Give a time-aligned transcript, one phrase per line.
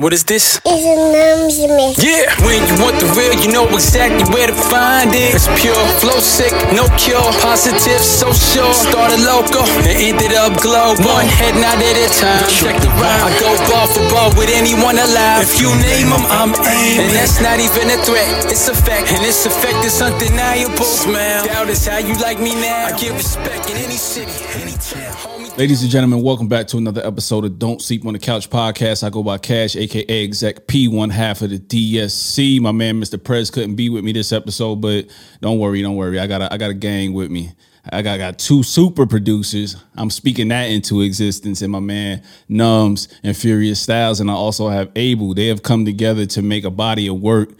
[0.00, 0.56] What is this?
[0.64, 2.00] It's a numbs mix.
[2.00, 5.36] Yeah, when you want the real, you know exactly where to find it.
[5.36, 8.72] It's pure, flow sick, no cure, positive, so sure.
[8.72, 11.04] Started local and ended up global.
[11.04, 12.48] One head not at a time.
[12.48, 13.28] Check the rhyme.
[13.28, 15.44] I go ball for ball with anyone alive.
[15.44, 17.04] If you name them, I'm aiming.
[17.04, 19.12] And that's not even a threat, it's a fact.
[19.12, 20.88] And this effect is undeniable.
[20.88, 22.88] Smile, doubt is how you like me now.
[22.88, 25.29] I give respect in any city, any town.
[25.60, 29.04] Ladies and gentlemen, welcome back to another episode of Don't Sleep on the Couch podcast.
[29.04, 32.62] I go by Cash, aka Exec P, one half of the DSC.
[32.62, 33.22] My man, Mr.
[33.22, 35.10] Prez, couldn't be with me this episode, but
[35.42, 36.18] don't worry, don't worry.
[36.18, 37.52] I got a, I got a gang with me.
[37.92, 39.76] I got, got two super producers.
[39.96, 44.70] I'm speaking that into existence, and my man Numbs and Furious Styles, and I also
[44.70, 45.34] have Abel.
[45.34, 47.50] They have come together to make a body of work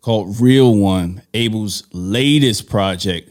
[0.00, 3.30] called Real One, Abel's latest project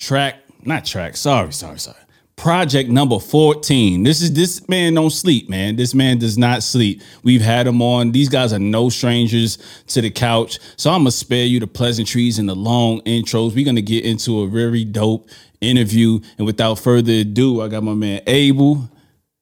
[0.00, 1.98] track, not track, sorry, sorry, sorry.
[2.36, 4.02] Project number 14.
[4.02, 5.76] This is this man don't sleep, man.
[5.76, 7.00] This man does not sleep.
[7.22, 8.12] We've had him on.
[8.12, 9.56] These guys are no strangers
[9.88, 10.58] to the couch.
[10.76, 13.54] So I'm gonna spare you the pleasantries and the long intros.
[13.54, 16.20] We're gonna get into a very dope interview.
[16.36, 18.90] And without further ado, I got my man Abel,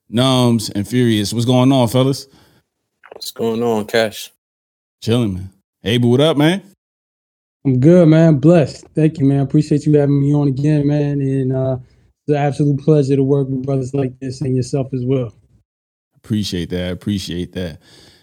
[0.07, 1.33] Numbs, and Furious.
[1.33, 2.27] What's going on, fellas?
[3.11, 4.31] What's going on, Cash?
[5.01, 5.49] Chilling, man.
[5.83, 6.61] Abel, what up, man?
[7.65, 8.39] I'm good, man.
[8.39, 8.85] Blessed.
[8.93, 9.39] Thank you, man.
[9.39, 11.21] Appreciate you having me on again, man.
[11.21, 11.77] And uh,
[12.25, 15.33] it's an absolute pleasure to work with brothers like this and yourself as well.
[16.15, 16.93] Appreciate that.
[16.93, 17.79] Appreciate that.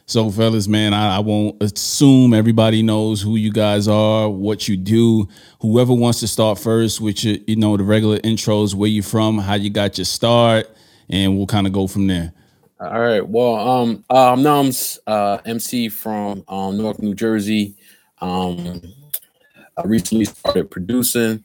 [0.07, 4.77] So, fellas, man, I, I won't assume everybody knows who you guys are, what you
[4.77, 5.29] do.
[5.61, 9.39] Whoever wants to start first, with your, you know, the regular intros, where you from,
[9.39, 10.67] how you got your start,
[11.11, 12.33] and we'll kind of go from there.
[12.81, 13.29] All right.
[13.29, 17.77] Well, um, uh, I'm Nums, uh, MC from um, North New Jersey.
[18.21, 18.83] Um,
[19.77, 21.45] I recently started producing,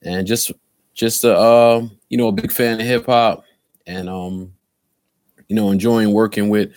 [0.00, 0.50] and just
[0.94, 3.44] just a uh, you know a big fan of hip hop,
[3.86, 4.52] and um,
[5.48, 6.72] you know enjoying working with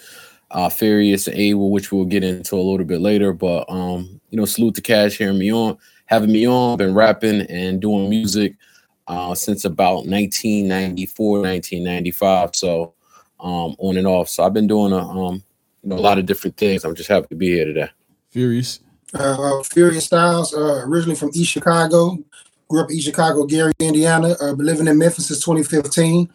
[0.52, 3.34] uh, Furious and Abel, which we'll get into a little bit later.
[3.34, 6.78] But um, you know, salute to Cash hearing me on, having me on.
[6.78, 8.56] Been rapping and doing music
[9.08, 12.56] uh, since about 1994, 1995.
[12.56, 12.94] So
[13.40, 14.30] um, on and off.
[14.30, 15.44] So I've been doing a um,
[15.84, 16.84] you know a lot of different things.
[16.84, 17.90] I'm just happy to be here today.
[18.30, 18.80] Furious.
[19.14, 22.18] uh, Furious Styles, uh, originally from East Chicago.
[22.68, 24.36] Grew up in East Chicago, Gary, Indiana.
[24.42, 26.30] Uh, been living in Memphis since 2015.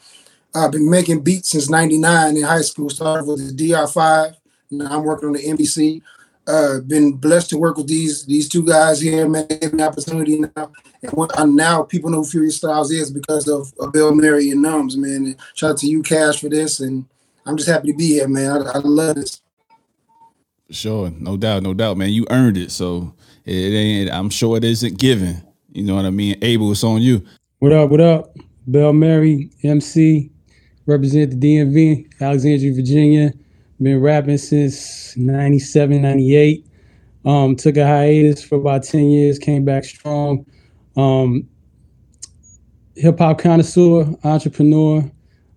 [0.55, 2.91] I've uh, been making beats since 99 in high school.
[2.91, 4.37] Started with the DR5.
[4.71, 6.03] Now I'm working on the MPC.
[6.47, 9.47] Uh, been blessed to work with these these two guys here, man.
[9.47, 10.73] Gave me an opportunity now.
[11.03, 14.63] And what uh, now people know Furious Styles is because of, of Bill Mary and
[14.63, 15.27] Numbs, man.
[15.27, 16.81] And shout out to you, Cash, for this.
[16.81, 17.07] And
[17.47, 18.67] I'm just happy to be here, man.
[18.67, 19.41] I, I love this.
[20.71, 22.11] Sure, no doubt, no doubt, man.
[22.11, 23.15] You earned it, so
[23.45, 24.11] it ain't.
[24.11, 25.43] I'm sure it isn't given.
[25.73, 26.37] You know what I mean?
[26.43, 27.25] Abel, it's on you.
[27.61, 27.91] What up?
[27.91, 28.37] What up?
[28.67, 30.31] Bell Mary, MC,
[30.87, 33.33] represent the DMV, Alexandria, Virginia.
[33.81, 36.67] Been rapping since 97, 98.
[37.25, 40.45] Um, took a hiatus for about 10 years, came back strong.
[40.97, 41.49] Um,
[42.97, 45.11] Hip hop connoisseur, entrepreneur,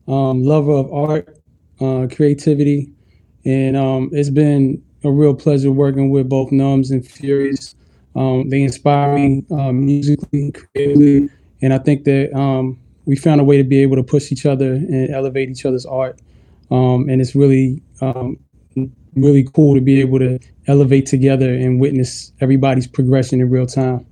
[0.07, 1.37] um, lover of art,
[1.81, 2.89] uh, creativity.
[3.45, 7.75] And um, it's been a real pleasure working with both Numbs and Furious.
[8.15, 11.29] Um, they inspire me um, musically, creatively,
[11.61, 14.45] and I think that um, we found a way to be able to push each
[14.45, 16.19] other and elevate each other's art.
[16.71, 18.37] Um, and it's really, um,
[19.15, 24.05] really cool to be able to elevate together and witness everybody's progression in real time.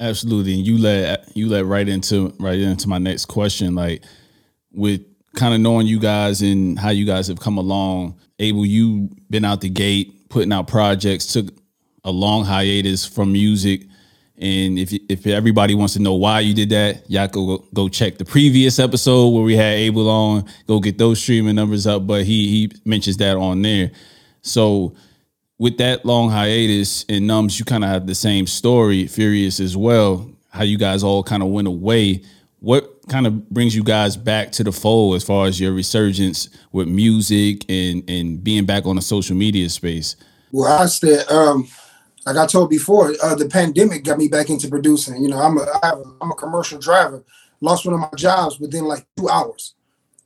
[0.00, 3.74] Absolutely, and you led you led right into right into my next question.
[3.74, 4.04] Like
[4.72, 5.02] with
[5.34, 8.18] kind of knowing you guys and how you guys have come along.
[8.38, 11.48] Abel, you been out the gate putting out projects, took
[12.08, 13.82] a long hiatus from music.
[14.38, 18.18] And if if everybody wants to know why you did that, y'all go go check
[18.18, 20.44] the previous episode where we had Abel on.
[20.66, 22.06] Go get those streaming numbers up.
[22.06, 23.90] But he he mentions that on there.
[24.42, 24.94] So
[25.58, 29.76] with that long hiatus and Numbs, you kind of have the same story, Furious as
[29.76, 30.30] well.
[30.50, 32.22] How you guys all kind of went away.
[32.60, 36.48] What kind of brings you guys back to the fold as far as your resurgence
[36.72, 40.16] with music and and being back on the social media space?
[40.52, 41.68] Well, I said, um,
[42.28, 45.22] like I told before, uh, the pandemic got me back into producing.
[45.22, 45.66] You know, I'm a,
[46.20, 47.24] I'm a commercial driver.
[47.62, 49.74] Lost one of my jobs within like two hours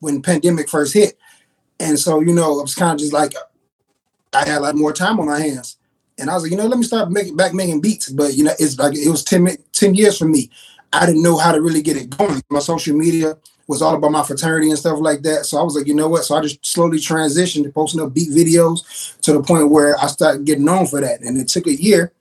[0.00, 1.16] when pandemic first hit,
[1.78, 3.34] and so you know, I was kind of just like,
[4.32, 5.76] I had like more time on my hands,
[6.18, 8.08] and I was like, you know, let me start making back making beats.
[8.10, 10.50] But you know, it's like it was 10, 10 years for me.
[10.92, 12.42] I didn't know how to really get it going.
[12.50, 13.38] My social media
[13.72, 15.46] was all about my fraternity and stuff like that.
[15.46, 16.24] So I was like, you know what?
[16.24, 20.06] So I just slowly transitioned to posting up beat videos to the point where I
[20.08, 21.22] started getting known for that.
[21.22, 22.12] And it took a year.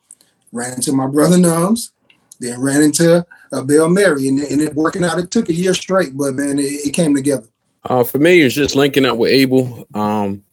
[0.54, 1.92] Ran into my brother Nums,
[2.40, 5.18] then ran into uh, Bill Mary, and, and it working out.
[5.18, 7.48] It took a year straight, but man, it, it came together.
[7.86, 9.88] Uh, for me, it's just linking up with Abel.
[9.94, 10.44] Um,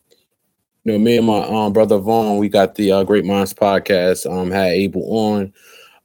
[0.84, 4.30] you know, me and my um, brother Vaughn, we got the uh, Great Minds podcast.
[4.30, 5.52] Um, had Abel on.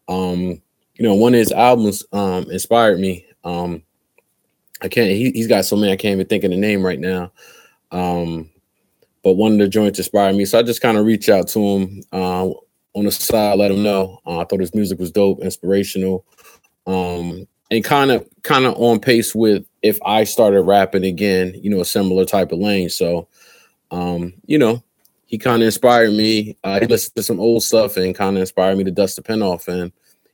[0.08, 0.62] Um,
[0.96, 3.26] you know, one of his albums um inspired me.
[3.44, 3.84] Um,
[4.82, 5.12] I can't.
[5.12, 5.92] He, he's got so many.
[5.92, 7.32] I can't even think of the name right now.
[7.92, 8.50] Um,
[9.24, 11.60] but one of the joints inspired me, so I just kind of reached out to
[11.60, 12.50] him uh,
[12.94, 14.20] on the side, let him know.
[14.26, 16.26] Uh, I thought his music was dope, inspirational,
[16.86, 21.70] um, and kind of kind of on pace with if I started rapping again, you
[21.70, 22.90] know, a similar type of lane.
[22.90, 23.28] So,
[23.92, 24.84] um, you know,
[25.26, 26.58] he kind of inspired me.
[26.64, 29.22] Uh, he listened to some old stuff and kind of inspired me to dust the
[29.22, 29.92] pen off, and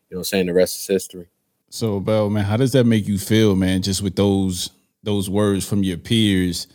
[0.09, 1.27] you know, saying the rest is history.
[1.69, 3.81] So, Bell, man, how does that make you feel, man?
[3.81, 4.71] Just with those
[5.03, 6.67] those words from your peers,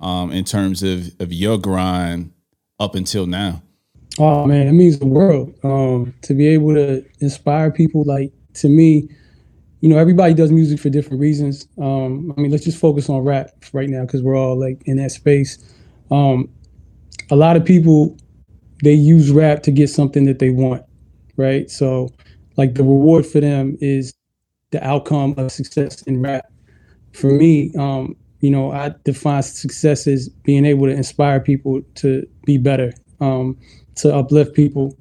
[0.00, 2.32] um, in terms of of your grind
[2.78, 3.62] up until now.
[4.18, 5.54] Oh man, it means the world.
[5.62, 9.08] Um, to be able to inspire people, like to me,
[9.80, 11.66] you know, everybody does music for different reasons.
[11.78, 14.98] Um, I mean, let's just focus on rap right now because we're all like in
[14.98, 15.58] that space.
[16.10, 16.50] Um,
[17.30, 18.18] a lot of people
[18.82, 20.84] they use rap to get something that they want,
[21.36, 21.70] right?
[21.70, 22.10] So,
[22.58, 24.12] like the reward for them is
[24.72, 26.50] the outcome of success in rap.
[27.12, 32.26] For me, um, you know, I define success as being able to inspire people to
[32.44, 33.56] be better, um,
[33.96, 34.96] to uplift people.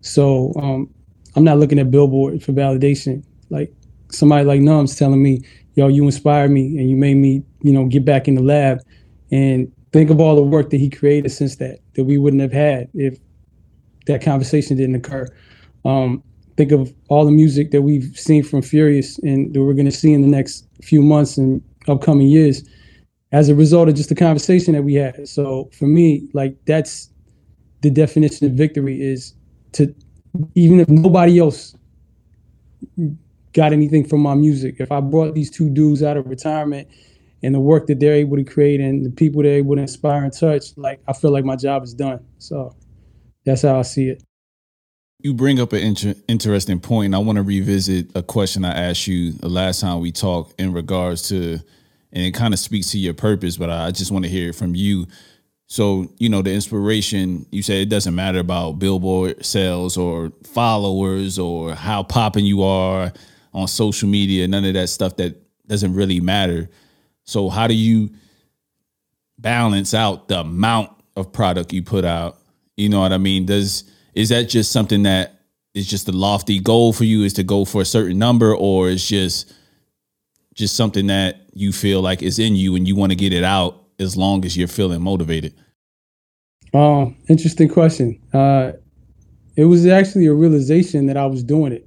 [0.00, 0.88] So um,
[1.34, 3.22] I'm not looking at Billboard for validation.
[3.50, 3.72] Like
[4.10, 5.42] somebody like Numbs telling me,
[5.74, 8.80] "Yo, you inspired me and you made me, you know, get back in the lab."
[9.30, 12.52] And think of all the work that he created since that that we wouldn't have
[12.52, 13.18] had if
[14.06, 15.28] that conversation didn't occur.
[15.84, 16.22] Um,
[16.56, 19.92] think of all the music that we've seen from Furious and that we're going to
[19.92, 22.62] see in the next few months and upcoming years
[23.32, 25.28] as a result of just the conversation that we had.
[25.28, 27.10] So for me, like that's
[27.82, 29.34] the definition of victory is
[29.72, 29.94] to
[30.54, 31.74] even if nobody else
[33.52, 36.88] got anything from my music, if I brought these two dudes out of retirement
[37.42, 40.24] and the work that they're able to create and the people they're able to inspire
[40.24, 42.24] and touch, like I feel like my job is done.
[42.38, 42.74] So
[43.44, 44.22] that's how I see it.
[45.26, 47.12] You bring up an inter- interesting point.
[47.12, 50.72] I want to revisit a question I asked you the last time we talked in
[50.72, 51.58] regards to,
[52.12, 54.54] and it kind of speaks to your purpose, but I just want to hear it
[54.54, 55.08] from you.
[55.66, 61.40] So, you know, the inspiration, you said it doesn't matter about billboard sales or followers
[61.40, 63.12] or how popping you are
[63.52, 66.70] on social media, none of that stuff that doesn't really matter.
[67.24, 68.10] So, how do you
[69.38, 72.38] balance out the amount of product you put out?
[72.76, 73.44] You know what I mean?
[73.44, 75.42] Does is that just something that
[75.74, 78.88] is just a lofty goal for you is to go for a certain number or
[78.88, 79.52] is just
[80.54, 83.44] just something that you feel like is in you and you want to get it
[83.44, 85.52] out as long as you're feeling motivated?
[86.72, 88.18] Um, interesting question.
[88.32, 88.72] Uh,
[89.54, 91.86] it was actually a realization that I was doing it.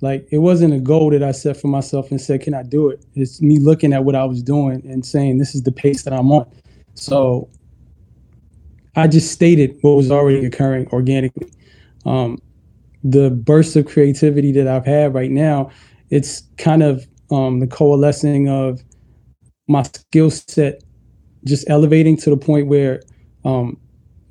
[0.00, 2.88] Like it wasn't a goal that I set for myself and said, "Can I do
[2.88, 6.02] it?" It's me looking at what I was doing and saying, "This is the pace
[6.02, 6.50] that I'm on."
[6.94, 7.48] So
[8.96, 11.52] I just stated what was already occurring organically
[12.06, 12.38] um,
[13.02, 15.70] the burst of creativity that I've had right now,
[16.10, 18.82] it's kind of um, the coalescing of
[19.68, 20.82] my skill set
[21.44, 23.02] just elevating to the point where
[23.44, 23.78] um,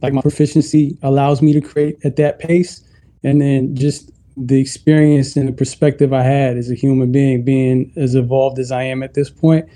[0.02, 2.82] like my proficiency allows me to create at that pace.
[3.24, 4.12] And then just
[4.48, 8.72] the experience and the perspective i had as a human being being as evolved as
[8.72, 9.68] i am at this point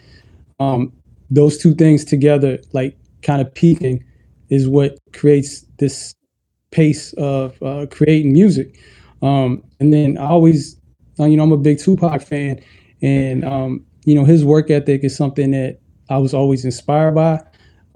[0.59, 0.93] um,
[1.29, 4.03] those two things together like kind of peaking
[4.49, 6.15] is what creates this
[6.73, 8.79] pace of uh, creating music.
[9.21, 10.75] Um, and then I always,
[11.19, 12.59] uh, you know, I'm a big Tupac fan,
[13.01, 17.39] and um, you know, his work ethic is something that I was always inspired by,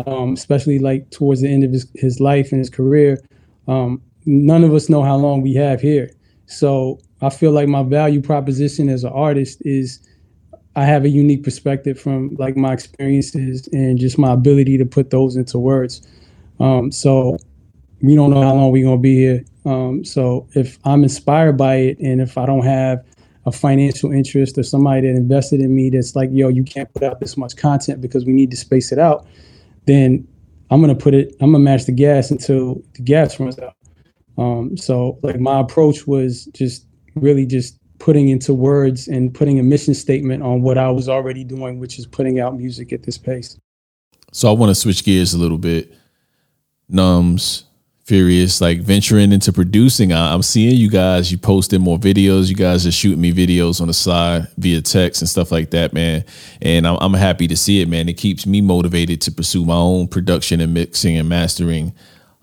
[0.06, 3.20] um, especially like towards the end of his, his life and his career.
[3.68, 6.12] Um, none of us know how long we have here,
[6.46, 10.00] so I feel like my value proposition as an artist is
[10.78, 15.10] I have a unique perspective from like my experiences and just my ability to put
[15.10, 16.08] those into words.
[16.60, 17.38] Um, so
[18.02, 19.44] we don't know how long we're gonna be here.
[19.66, 23.04] Um, so if I'm inspired by it, and if I don't have
[23.46, 27.04] a financial interest or somebody that invested in me that's like, yo, you can't put
[27.04, 29.26] out this much content because we need to space it out,
[29.86, 30.28] then
[30.70, 31.36] I'm gonna put it.
[31.40, 33.74] I'm gonna match the gas until the gas runs out.
[34.38, 36.86] Um, so like my approach was just
[37.16, 41.44] really just putting into words and putting a mission statement on what I was already
[41.44, 43.58] doing, which is putting out music at this pace.
[44.34, 45.94] So I want to switch gears a little bit.
[46.90, 47.66] Numbs,
[48.08, 50.14] Furious, like venturing into producing.
[50.14, 51.30] I, am seeing you guys.
[51.30, 52.48] You posting more videos.
[52.48, 55.92] You guys are shooting me videos on the side via text and stuff like that,
[55.92, 56.24] man.
[56.62, 58.08] And I'm, I'm happy to see it, man.
[58.08, 61.94] It keeps me motivated to pursue my own production and mixing and mastering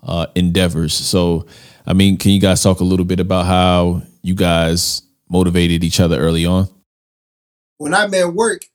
[0.03, 0.93] uh, endeavors.
[0.93, 1.47] So,
[1.87, 5.99] I mean, can you guys talk a little bit about how you guys motivated each
[5.99, 6.69] other early on?
[7.77, 8.65] When I'm at work,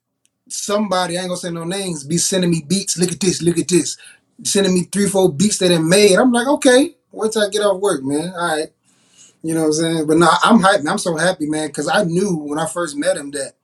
[0.48, 2.98] somebody I ain't gonna say no names be sending me beats.
[2.98, 3.40] Look at this.
[3.42, 3.96] Look at this
[4.44, 6.16] sending me three, four beats that they made.
[6.16, 8.32] I'm like, okay, wait till I get off work, man.
[8.36, 8.68] All right.
[9.42, 10.06] You know what I'm saying?
[10.06, 10.88] But now I'm hyped.
[10.88, 13.54] I'm so happy, man, because I knew when I first met him that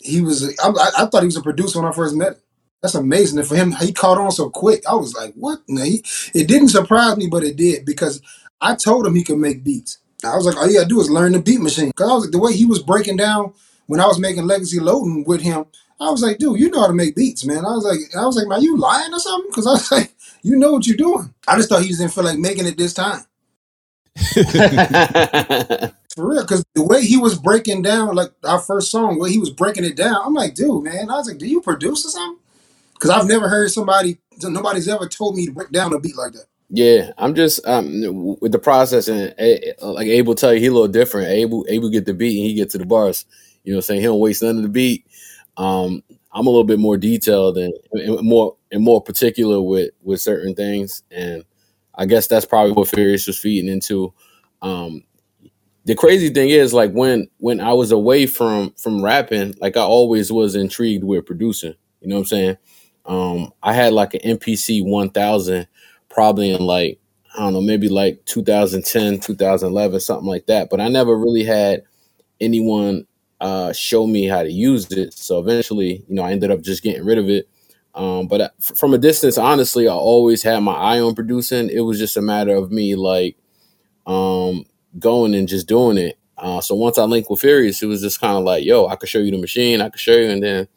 [0.00, 0.56] he was.
[0.60, 2.42] I, I thought he was a producer when I first met him.
[2.82, 3.38] That's amazing.
[3.38, 4.84] And for him, he caught on so quick.
[4.88, 5.60] I was like, what?
[5.68, 6.04] No, he,
[6.34, 8.22] it didn't surprise me, but it did because
[8.60, 9.98] I told him he could make beats.
[10.24, 11.92] I was like, all you gotta do is learn the beat machine.
[11.92, 13.52] Cause I was the way he was breaking down
[13.86, 15.66] when I was making Legacy Loading with him.
[16.00, 17.58] I was like, dude, you know how to make beats, man.
[17.66, 19.50] I was like, I was like, man, you lying or something?
[19.50, 21.34] Because I was like, you know what you're doing.
[21.46, 23.22] I just thought he just didn't feel like making it this time.
[26.14, 29.38] For real, because the way he was breaking down, like our first song, where he
[29.38, 31.10] was breaking it down, I'm like, dude, man.
[31.10, 32.42] I was like, do you produce or something?
[32.94, 36.32] Because I've never heard somebody, nobody's ever told me to break down a beat like
[36.32, 36.46] that.
[36.70, 40.72] Yeah, I'm just um with the process and uh, like Abel tell you he a
[40.72, 41.28] little different.
[41.28, 43.24] Abel Abel get the beat and he get to the bars.
[43.64, 45.06] You know, what I'm saying he don't waste none of the beat.
[45.58, 50.20] Um, I'm a little bit more detailed and, and more and more particular with with
[50.20, 51.44] certain things, and
[51.94, 54.14] I guess that's probably what Furious was feeding into.
[54.62, 55.02] Um,
[55.84, 59.82] the crazy thing is, like when when I was away from from rapping, like I
[59.82, 61.74] always was intrigued with producing.
[62.00, 62.56] You know what I'm saying?
[63.06, 65.66] Um, I had like an MPC 1000
[66.08, 67.00] probably in like
[67.36, 70.70] I don't know, maybe like 2010, 2011, something like that.
[70.70, 71.84] But I never really had
[72.40, 73.06] anyone
[73.40, 75.14] uh, show me how to use it.
[75.14, 77.48] So eventually, you know, I ended up just getting rid of it.
[77.94, 81.70] Um, but uh, from a distance, honestly, I always had my eye on producing.
[81.70, 83.36] It was just a matter of me like
[84.06, 84.64] um,
[84.98, 86.18] going and just doing it.
[86.36, 88.96] Uh, so once I linked with Furious, it was just kind of like, yo, I
[88.96, 90.68] could show you the machine, I could show you, and then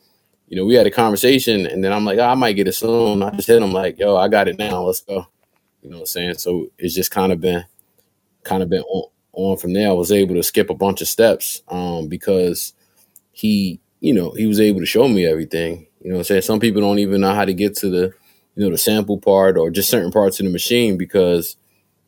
[0.52, 2.74] you know, we had a conversation and then I'm like, oh, I might get it
[2.74, 3.24] soon.
[3.24, 4.82] I just hit him like, yo, I got it now.
[4.82, 5.26] Let's go.
[5.82, 6.34] You know what I'm saying?
[6.40, 7.64] So it's just kind of been
[8.44, 9.90] kind of been on, on from there.
[9.90, 12.74] I was able to skip a bunch of steps um, because
[13.32, 15.88] he, you know, he was able to show me everything.
[16.02, 16.42] You know what I'm saying?
[16.42, 18.14] Some people don't even know how to get to the,
[18.56, 21.56] you know, the sample part or just certain parts of the machine because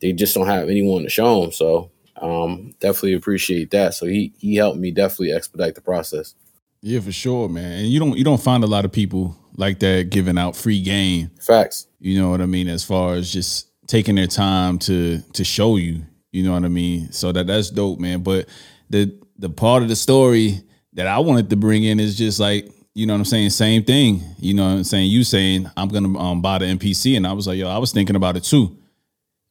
[0.02, 1.52] they just don't have anyone to show them.
[1.52, 3.94] So um, definitely appreciate that.
[3.94, 6.36] So he he helped me definitely expedite the process.
[6.82, 7.80] Yeah, for sure, man.
[7.80, 10.82] And you don't you don't find a lot of people like that giving out free
[10.82, 11.32] game.
[11.40, 11.88] Facts.
[12.00, 12.68] You know what I mean?
[12.68, 16.06] As far as just taking their time to to show you.
[16.34, 17.12] You know what I mean?
[17.12, 18.24] So that that's dope, man.
[18.24, 18.50] But
[18.90, 20.62] the the part of the story
[20.94, 23.52] that I wanted to bring in is just like you know what I'm saying?
[23.52, 24.22] Same thing.
[24.38, 25.10] You know what I'm saying?
[25.10, 27.92] You saying I'm gonna um, buy the MPC, and I was like, yo, I was
[27.92, 28.76] thinking about it too.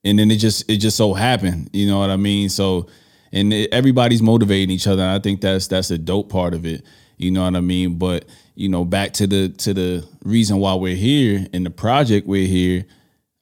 [0.04, 1.70] And then it just it just so happened.
[1.72, 2.48] You know what I mean?
[2.48, 2.88] So
[3.32, 5.06] and it, everybody's motivating each other.
[5.06, 6.84] I think that's that's a dope part of it.
[7.16, 7.96] You know what I mean?
[7.96, 8.24] But
[8.56, 12.46] you know, back to the to the reason why we're here and the project we're
[12.46, 12.84] here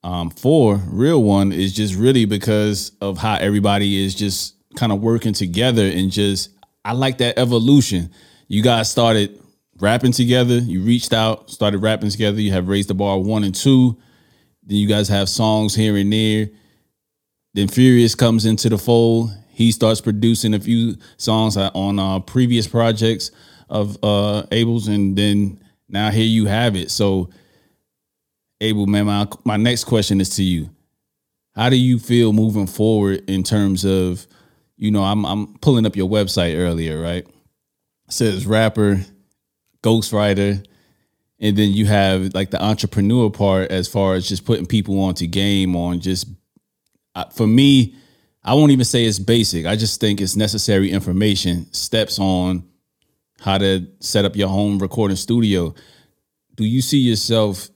[0.03, 5.01] um, for, real one is just really because of how everybody is just kind of
[5.01, 6.51] working together and just
[6.85, 8.11] I like that evolution.
[8.49, 9.39] You guys started
[9.79, 10.59] rapping together.
[10.59, 12.41] You reached out, started rapping together.
[12.41, 13.99] You have raised the bar one and two.
[14.63, 16.49] Then you guys have songs here and there.
[17.55, 19.31] Then Furious comes into the fold.
[19.51, 23.31] He starts producing a few songs on uh, previous projects
[23.69, 26.91] of uh Abel's, and then now here you have it.
[26.91, 27.31] So,
[28.61, 30.71] Abel, man, my my next question is to you.
[31.55, 34.27] How do you feel moving forward in terms of,
[34.77, 37.27] you know, I'm I'm pulling up your website earlier, right?
[37.27, 39.05] It says rapper,
[39.83, 40.65] ghostwriter,
[41.39, 45.27] and then you have like the entrepreneur part as far as just putting people onto
[45.27, 46.27] game on just
[47.35, 47.95] for me
[48.45, 52.65] i won't even say it's basic i just think it's necessary information steps on
[53.41, 55.75] how to set up your home recording studio.
[56.55, 57.70] Do you see yourself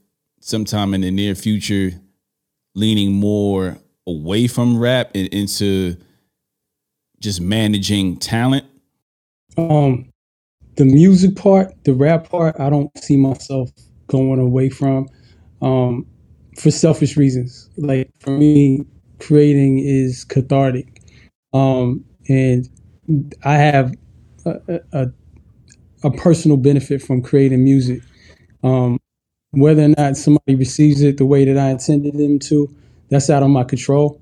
[0.45, 1.91] sometime in the near future
[2.75, 5.97] leaning more away from rap and into
[7.19, 8.67] just managing talent?
[9.57, 10.11] Um,
[10.77, 13.71] the music part, the rap part, I don't see myself
[14.09, 15.09] going away from
[15.63, 16.07] um,
[16.59, 17.71] for selfish reasons.
[17.79, 18.85] Like for me,
[19.21, 21.01] creating is cathartic.
[21.55, 22.69] Um, and
[23.45, 23.95] I have
[24.45, 25.07] a, a,
[26.03, 28.03] a personal benefit from creating music.
[28.63, 28.99] Um,
[29.57, 32.69] whether or not somebody receives it the way that I intended them to,
[33.11, 34.21] that's out of my control.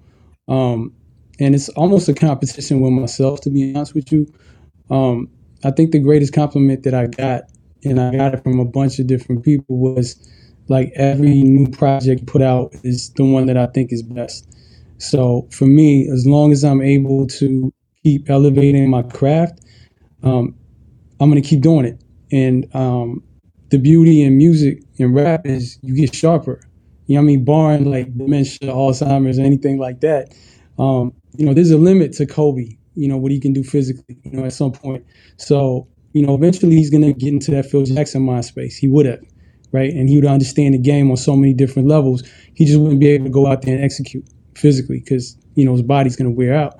[0.49, 0.93] Um,
[1.39, 4.33] and it's almost a competition with myself, to be honest with you.
[4.91, 5.29] Um,
[5.65, 7.43] I think the greatest compliment that I got,
[7.85, 10.17] and I got it from a bunch of different people, was
[10.69, 14.49] like every new project put out is the one that I think is best.
[14.99, 17.73] So for me, as long as I'm able to
[18.05, 19.61] keep elevating my craft,
[20.23, 20.55] um,
[21.21, 22.01] I'm gonna keep doing it.
[22.31, 23.23] And um,
[23.71, 26.61] the beauty in music and rap is you get sharper.
[27.06, 27.44] You know I mean?
[27.44, 30.35] Barring like dementia, Alzheimer's, anything like that.
[30.78, 34.18] Um, you know, there's a limit to Kobe, you know, what he can do physically,
[34.25, 35.04] you know, at some point.
[35.38, 38.76] So, you know, eventually he's gonna get into that Phil Jackson mind space.
[38.76, 39.21] He would have.
[39.73, 39.92] right?
[39.92, 42.23] And he would understand the game on so many different levels.
[42.54, 45.73] He just wouldn't be able to go out there and execute physically because you know
[45.73, 46.76] his body's going to wear out.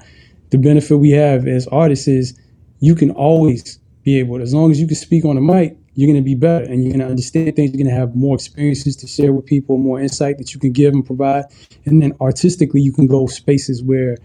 [0.51, 2.39] The benefit we have as artists is
[2.81, 5.77] you can always be able, to, as long as you can speak on the mic,
[5.95, 7.71] you're going to be better and you're going to understand things.
[7.73, 10.73] You're going to have more experiences to share with people, more insight that you can
[10.73, 11.45] give and provide.
[11.85, 14.17] And then artistically, you can go spaces where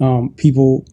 [0.00, 0.86] um, people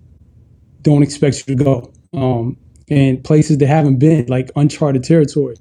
[0.82, 2.58] don't expect you to go um,
[2.90, 5.56] and places that haven't been, like uncharted territory.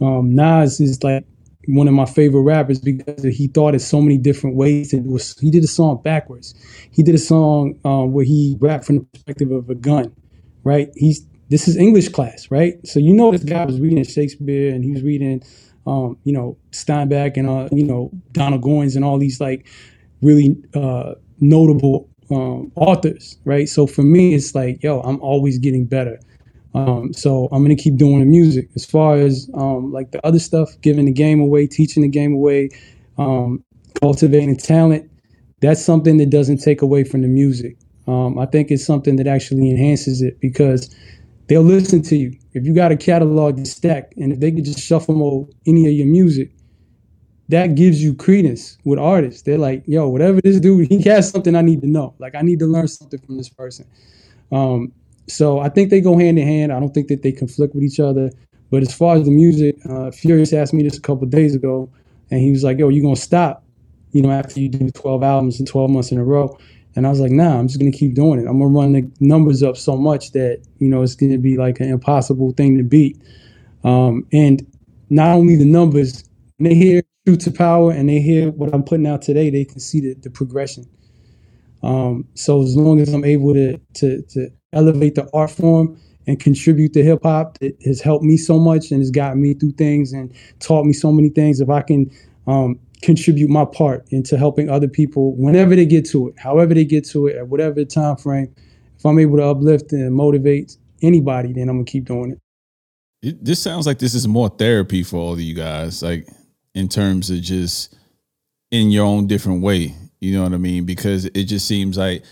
[0.00, 1.24] Um, Nas is like
[1.66, 5.04] one of my favorite rappers because he thought of so many different ways it.
[5.40, 6.54] He did a song backwards.
[6.90, 10.14] He did a song um, where he rapped from the perspective of a gun,
[10.64, 10.90] right?
[10.96, 12.74] He's this is English class, right?
[12.86, 15.42] So you know this guy was reading Shakespeare and he was reading,
[15.86, 19.66] um, you know, Steinbeck and uh, you know Donald Goines and all these like
[20.22, 23.68] really uh, notable um, authors, right?
[23.68, 26.18] So for me, it's like, yo, I'm always getting better.
[26.74, 28.68] Um, so I'm gonna keep doing the music.
[28.74, 32.34] As far as um, like the other stuff, giving the game away, teaching the game
[32.34, 32.70] away,
[33.16, 33.64] um,
[34.00, 35.10] cultivating talent,
[35.60, 37.76] that's something that doesn't take away from the music.
[38.06, 40.94] Um, I think it's something that actually enhances it because
[41.48, 42.38] they'll listen to you.
[42.52, 45.92] If you got a catalog stack, and if they could just shuffle mode any of
[45.92, 46.50] your music,
[47.48, 49.42] that gives you credence with artists.
[49.42, 52.14] They're like, yo, whatever this dude, he has something I need to know.
[52.18, 53.86] Like I need to learn something from this person.
[54.52, 54.92] Um,
[55.28, 56.72] so I think they go hand in hand.
[56.72, 58.30] I don't think that they conflict with each other.
[58.70, 61.88] But as far as the music, uh, Furious asked me this a couple days ago,
[62.30, 63.64] and he was like, "Yo, you gonna stop?
[64.12, 66.58] You know, after you do 12 albums in 12 months in a row?"
[66.98, 68.48] And I was like, nah, I'm just gonna keep doing it.
[68.48, 71.78] I'm gonna run the numbers up so much that you know it's gonna be like
[71.78, 73.22] an impossible thing to beat.
[73.84, 74.66] Um, and
[75.08, 76.28] not only the numbers,
[76.58, 79.78] they hear True to Power and they hear what I'm putting out today, they can
[79.78, 80.86] see the, the progression.
[81.84, 86.40] Um, so as long as I'm able to, to to elevate the art form and
[86.40, 89.74] contribute to hip hop, it has helped me so much and has gotten me through
[89.74, 91.60] things and taught me so many things.
[91.60, 92.10] If I can
[92.48, 96.84] um, contribute my part into helping other people whenever they get to it, however they
[96.84, 98.54] get to it, at whatever time frame.
[98.96, 102.38] If I'm able to uplift and motivate anybody, then I'm gonna keep doing it.
[103.22, 103.44] it.
[103.44, 106.28] This sounds like this is more therapy for all of you guys, like
[106.74, 107.96] in terms of just
[108.70, 109.94] in your own different way.
[110.20, 110.84] You know what I mean?
[110.84, 112.24] Because it just seems like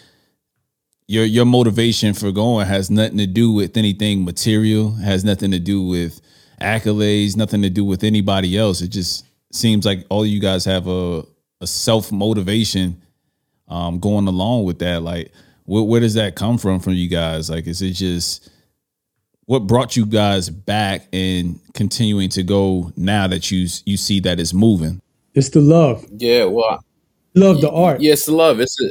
[1.06, 5.60] your your motivation for going has nothing to do with anything material, has nothing to
[5.60, 6.20] do with
[6.60, 8.80] accolades, nothing to do with anybody else.
[8.80, 9.24] It just
[9.56, 11.24] seems like all you guys have a,
[11.60, 13.00] a self motivation
[13.68, 15.02] um, going along with that.
[15.02, 15.32] Like,
[15.64, 17.50] where, where does that come from from you guys?
[17.50, 18.50] Like, is it just
[19.46, 24.38] what brought you guys back and continuing to go now that you you see that
[24.38, 25.00] it's moving?
[25.34, 26.06] It's the love.
[26.16, 26.84] Yeah, well,
[27.34, 28.00] love the art.
[28.00, 28.60] Yeah, it's the love.
[28.60, 28.90] It's a,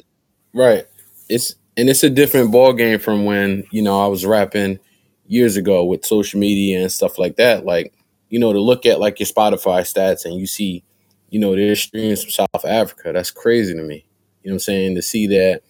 [0.54, 0.86] right.
[1.30, 4.80] It's and it's a different ball game from when you know I was rapping
[5.28, 7.66] years ago with social media and stuff like that.
[7.66, 7.94] Like
[8.30, 10.84] you know, to look at like your Spotify stats and you see,
[11.30, 13.12] you know, there's streams from South Africa.
[13.14, 14.06] That's crazy to me.
[14.44, 14.96] You know what I'm saying?
[14.96, 15.62] To see that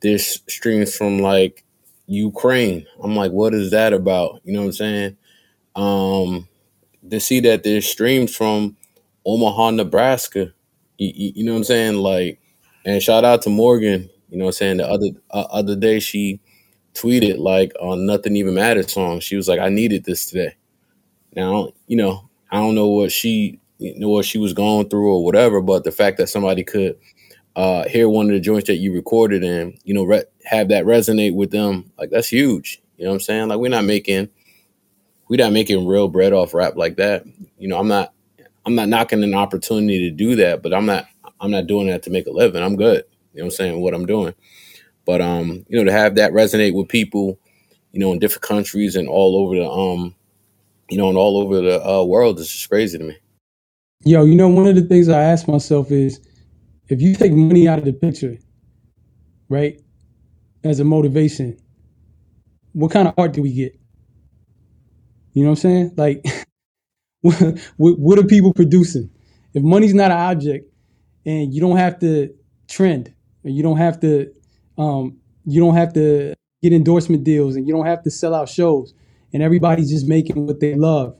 [0.00, 1.64] there's streams from like
[2.06, 2.86] Ukraine.
[3.02, 4.40] I'm like, what is that about?
[4.44, 5.16] You know what I'm saying?
[5.76, 6.48] Um,
[7.10, 8.76] to see that there's streams from
[9.24, 10.52] Omaha, Nebraska.
[10.98, 11.96] You, you, you know what I'm saying?
[11.96, 12.40] Like,
[12.84, 14.08] and shout out to Morgan.
[14.28, 14.76] You know what I'm saying?
[14.78, 16.40] The other uh, other day she
[16.94, 19.20] tweeted like on Nothing Even Matters song.
[19.20, 20.56] She was like, I needed this today.
[21.34, 25.12] Now, you know, I don't know what she you know what she was going through
[25.12, 26.98] or whatever, but the fact that somebody could
[27.56, 30.84] uh, hear one of the joints that you recorded and you know re- have that
[30.84, 32.82] resonate with them, like that's huge.
[32.96, 33.48] You know what I'm saying?
[33.48, 34.28] Like we're not making
[35.28, 37.24] we're not making real bread off rap like that.
[37.58, 38.12] You know, I'm not
[38.66, 41.06] I'm not knocking an opportunity to do that, but I'm not
[41.40, 42.62] I'm not doing that to make a living.
[42.62, 43.04] I'm good.
[43.32, 43.80] You know what I'm saying?
[43.80, 44.34] What I'm doing.
[45.06, 47.38] But um, you know, to have that resonate with people,
[47.92, 50.14] you know, in different countries and all over the um
[50.90, 53.16] you know, and all over the uh, world It's just crazy to me.
[54.04, 56.20] Yo, you know, one of the things I ask myself is
[56.88, 58.36] if you take money out of the picture,
[59.48, 59.80] right,
[60.64, 61.56] as a motivation,
[62.72, 63.78] what kind of art do we get?
[65.34, 65.94] You know what I'm saying?
[65.96, 66.26] Like,
[67.76, 69.10] what, what are people producing?
[69.54, 70.72] If money's not an object
[71.26, 72.34] and you don't have to
[72.68, 73.12] trend,
[73.44, 74.32] and you don't have to,
[74.78, 78.48] um, you don't have to get endorsement deals, and you don't have to sell out
[78.48, 78.94] shows,
[79.32, 81.16] and everybody's just making what they love.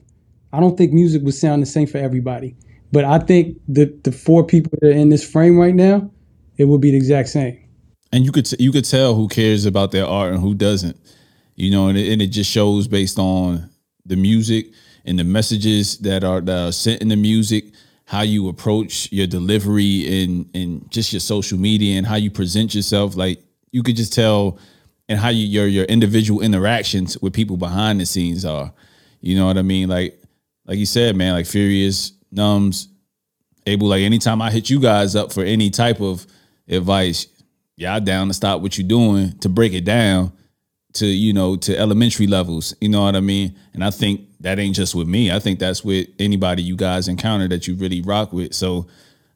[0.53, 2.55] I don't think music would sound the same for everybody.
[2.91, 6.11] But I think the the four people that are in this frame right now,
[6.57, 7.57] it would be the exact same.
[8.11, 10.97] And you could t- you could tell who cares about their art and who doesn't.
[11.55, 13.69] You know, and it, and it just shows based on
[14.05, 14.67] the music
[15.05, 17.65] and the messages that are, that are sent in the music,
[18.05, 22.75] how you approach your delivery and and just your social media and how you present
[22.75, 23.15] yourself.
[23.15, 24.59] Like you could just tell
[25.11, 28.71] and how you, your your individual interactions with people behind the scenes are.
[29.19, 29.89] You know what I mean?
[29.89, 30.17] Like
[30.65, 32.87] like you said, man, like Furious Nums,
[33.65, 36.25] able like anytime I hit you guys up for any type of
[36.69, 37.27] advice,
[37.75, 40.31] y'all down to stop what you're doing to break it down
[40.93, 42.73] to you know to elementary levels.
[42.79, 43.59] You know what I mean?
[43.73, 45.29] And I think that ain't just with me.
[45.29, 48.53] I think that's with anybody you guys encounter that you really rock with.
[48.53, 48.87] So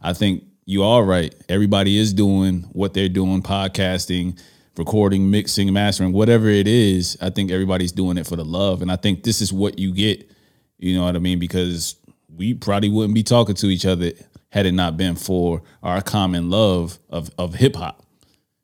[0.01, 1.35] I think you are right.
[1.49, 4.39] Everybody is doing what they're doing, podcasting,
[4.77, 7.17] recording, mixing, mastering, whatever it is.
[7.21, 8.81] I think everybody's doing it for the love.
[8.81, 10.29] And I think this is what you get.
[10.77, 11.39] You know what I mean?
[11.39, 11.95] Because
[12.35, 14.11] we probably wouldn't be talking to each other
[14.49, 18.03] had it not been for our common love of of hip hop.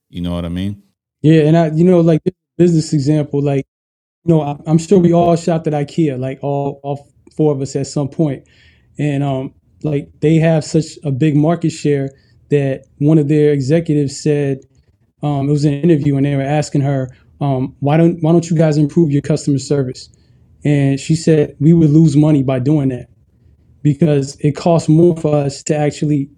[0.10, 0.84] You know what I mean?
[1.22, 2.22] Yeah, and I, you know, like
[2.58, 3.66] business example, like,
[4.26, 7.62] you know, I, I'm sure we all shopped at IKEA, like all all four of
[7.62, 8.48] us at some point,
[9.00, 12.12] and um, like they have such a big market share
[12.50, 14.60] that one of their executives said,
[15.24, 17.10] um, it was an interview, and they were asking her,
[17.42, 20.10] um, why don't why don't you guys improve your customer service?
[20.64, 23.10] And she said we would lose money by doing that
[23.82, 26.30] because it costs more for us to actually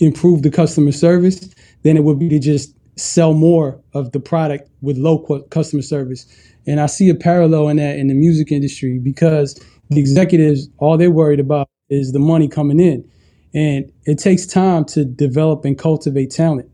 [0.00, 4.68] improve the customer service than it would be to just sell more of the product
[4.80, 5.18] with low
[5.50, 6.26] customer service.
[6.66, 9.54] And I see a parallel in that in the music industry because
[9.90, 13.08] the executives, all they're worried about is the money coming in.
[13.54, 16.68] And it takes time to develop and cultivate talent.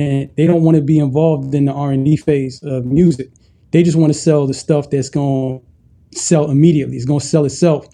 [0.00, 3.30] And they don't want to be involved in the R&D phase of music.
[3.72, 6.96] They just want to sell the stuff that's going to sell immediately.
[6.96, 7.86] It's going to sell itself.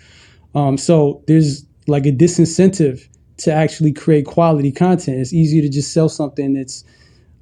[0.55, 3.07] Um, so there's like a disincentive
[3.39, 5.19] to actually create quality content.
[5.19, 6.85] It's easier to just sell something that's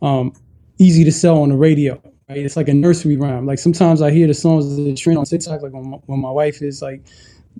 [0.02, 0.32] um,
[0.78, 2.00] easy to sell on the radio.
[2.28, 2.38] Right?
[2.38, 3.46] It's like a nursery rhyme.
[3.46, 6.30] Like sometimes I hear the songs that trend on TikTok, like when my, when my
[6.30, 7.02] wife is like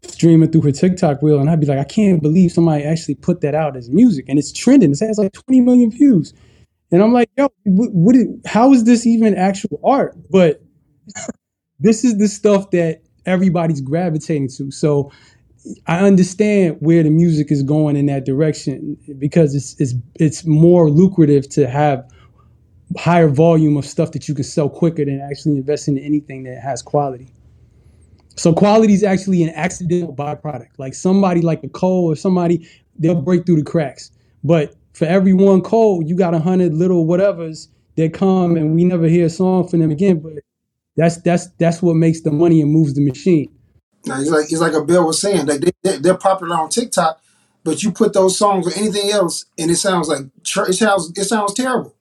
[0.02, 3.40] streaming through her TikTok reel, and I'd be like, I can't believe somebody actually put
[3.42, 4.92] that out as music, and it's trending.
[4.92, 6.32] It has like 20 million views,
[6.92, 7.92] and I'm like, yo, what?
[7.92, 10.16] what is, how is this even actual art?
[10.30, 10.62] But
[11.80, 14.70] this is the stuff that everybody's gravitating to.
[14.70, 15.10] So
[15.86, 20.90] I understand where the music is going in that direction because it's it's it's more
[20.90, 22.06] lucrative to have
[22.98, 26.60] higher volume of stuff that you can sell quicker than actually investing in anything that
[26.60, 27.28] has quality.
[28.36, 30.70] So quality is actually an accidental byproduct.
[30.78, 32.68] Like somebody like a Cole or somebody,
[32.98, 34.10] they'll break through the cracks.
[34.42, 38.84] But for every one Cole, you got a hundred little whatevers that come and we
[38.84, 40.20] never hear a song from them again.
[40.20, 40.34] But
[40.96, 43.52] that's that's that's what makes the money and moves the machine.
[44.06, 46.68] Now it's like it's like a Bill was saying that they, they are popular on
[46.68, 47.20] TikTok,
[47.64, 50.26] but you put those songs or anything else, and it sounds like
[50.68, 51.94] it sounds it sounds terrible.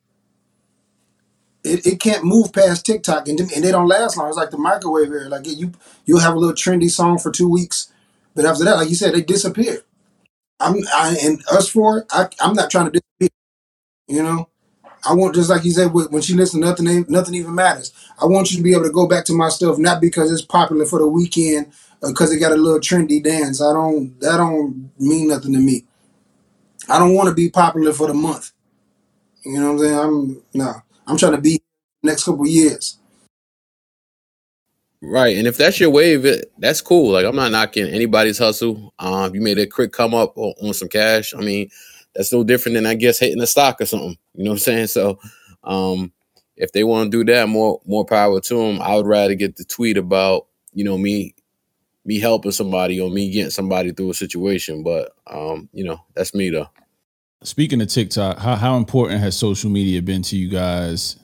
[1.63, 4.27] It, it can't move past TikTok, and, and they don't last long.
[4.27, 5.29] It's like the microwave era.
[5.29, 5.71] Like you
[6.05, 7.91] you'll have a little trendy song for two weeks,
[8.35, 9.81] but after that, like you said, they disappear.
[10.63, 13.29] I'm I, and us for I I'm not trying to disappear.
[14.07, 14.49] You know,
[15.07, 17.93] I want just like you said when she listens, nothing nothing even matters.
[18.21, 20.43] I want you to be able to go back to my stuff, not because it's
[20.43, 21.73] popular for the weekend
[22.03, 23.61] uh, because it got a little trendy dance.
[23.61, 25.85] I don't that don't mean nothing to me.
[26.89, 28.51] I don't want to be popular for the month.
[29.45, 29.99] You know what I'm saying?
[29.99, 30.73] I'm no.
[31.07, 31.61] I'm trying to be
[32.03, 32.99] next couple years.
[35.05, 37.11] Right, and if that's your wave, it, that's cool.
[37.11, 38.93] Like I'm not knocking anybody's hustle.
[38.99, 41.33] Um, you made a quick come up on, on some cash.
[41.35, 41.69] I mean,
[42.15, 44.17] that's no different than I guess hitting a stock or something.
[44.33, 44.87] You know what I'm saying?
[44.87, 45.19] So,
[45.65, 46.13] um,
[46.55, 48.81] if they want to do that, more more power to them.
[48.81, 51.35] I would rather get the tweet about you know me
[52.05, 54.83] me helping somebody or me getting somebody through a situation.
[54.83, 56.69] But um, you know, that's me though.
[57.43, 61.17] Speaking of TikTok, how how important has social media been to you guys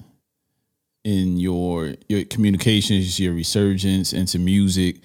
[1.03, 4.97] in your your communications, your resurgence into music,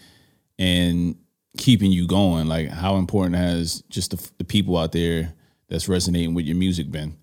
[0.59, 1.17] and
[1.57, 2.47] keeping you going?
[2.47, 5.35] Like, how important has just the, the people out there
[5.69, 7.17] that's resonating with your music been?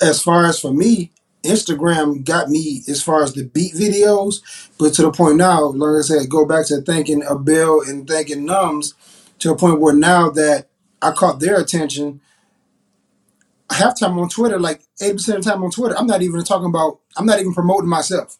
[0.00, 1.12] As far as for me,
[1.44, 4.40] Instagram got me as far as the beat videos,
[4.78, 8.46] but to the point now, like I said, go back to thanking Abel and thanking
[8.46, 8.94] Nums
[9.40, 10.68] to a point where now that
[11.02, 12.20] I caught their attention,
[13.74, 16.68] half time on Twitter, like 80% of the time on Twitter, I'm not even talking
[16.68, 18.38] about, I'm not even promoting myself.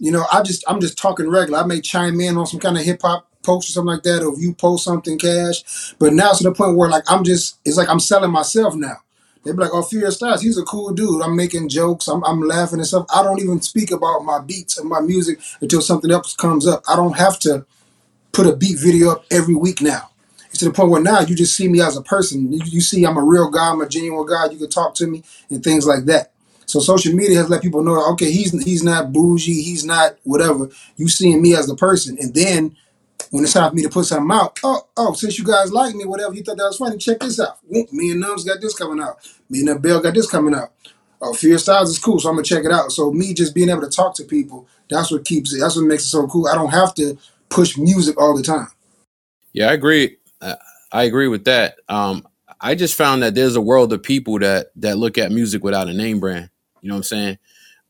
[0.00, 1.60] You know, I just, I'm just talking regular.
[1.60, 4.22] I may chime in on some kind of hip hop post or something like that,
[4.22, 5.94] or if you post something cash.
[5.98, 8.74] But now it's to the point where like I'm just, it's like I'm selling myself
[8.74, 8.96] now.
[9.44, 11.22] They'd be like, "Oh, Furious Styles, he's a cool dude.
[11.22, 12.08] I'm making jokes.
[12.08, 13.06] I'm, I'm laughing and stuff.
[13.14, 16.82] I don't even speak about my beats and my music until something else comes up.
[16.88, 17.66] I don't have to
[18.32, 20.10] put a beat video up every week now.
[20.54, 22.52] To the point where now you just see me as a person.
[22.52, 23.70] You, you see I'm a real guy.
[23.70, 24.50] I'm a genuine guy.
[24.50, 26.32] You can talk to me and things like that.
[26.66, 29.62] So social media has let people know, okay, he's he's not bougie.
[29.62, 30.70] He's not whatever.
[30.96, 32.76] You seeing me as the person, and then
[33.30, 35.94] when it's time for me to put something out, oh, oh, since you guys like
[35.94, 37.58] me, whatever, you thought that was funny, check this out.
[37.68, 39.16] Me and Nums got this coming out.
[39.50, 40.72] Me and Bell got this coming out.
[41.20, 42.92] Oh, Fear Styles is cool, so I'm gonna check it out.
[42.92, 45.60] So me just being able to talk to people, that's what keeps it.
[45.60, 46.46] That's what makes it so cool.
[46.46, 48.68] I don't have to push music all the time.
[49.52, 50.18] Yeah, I agree.
[50.44, 50.56] I,
[50.92, 51.76] I agree with that.
[51.88, 52.26] Um,
[52.60, 55.88] I just found that there's a world of people that that look at music without
[55.88, 56.50] a name brand.
[56.80, 57.38] You know what I'm saying?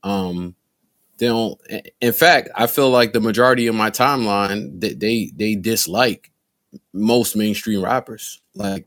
[0.02, 0.54] Um,
[1.18, 1.60] they don't.
[2.00, 6.30] In fact, I feel like the majority of my timeline that they, they dislike
[6.92, 8.86] most mainstream rappers, like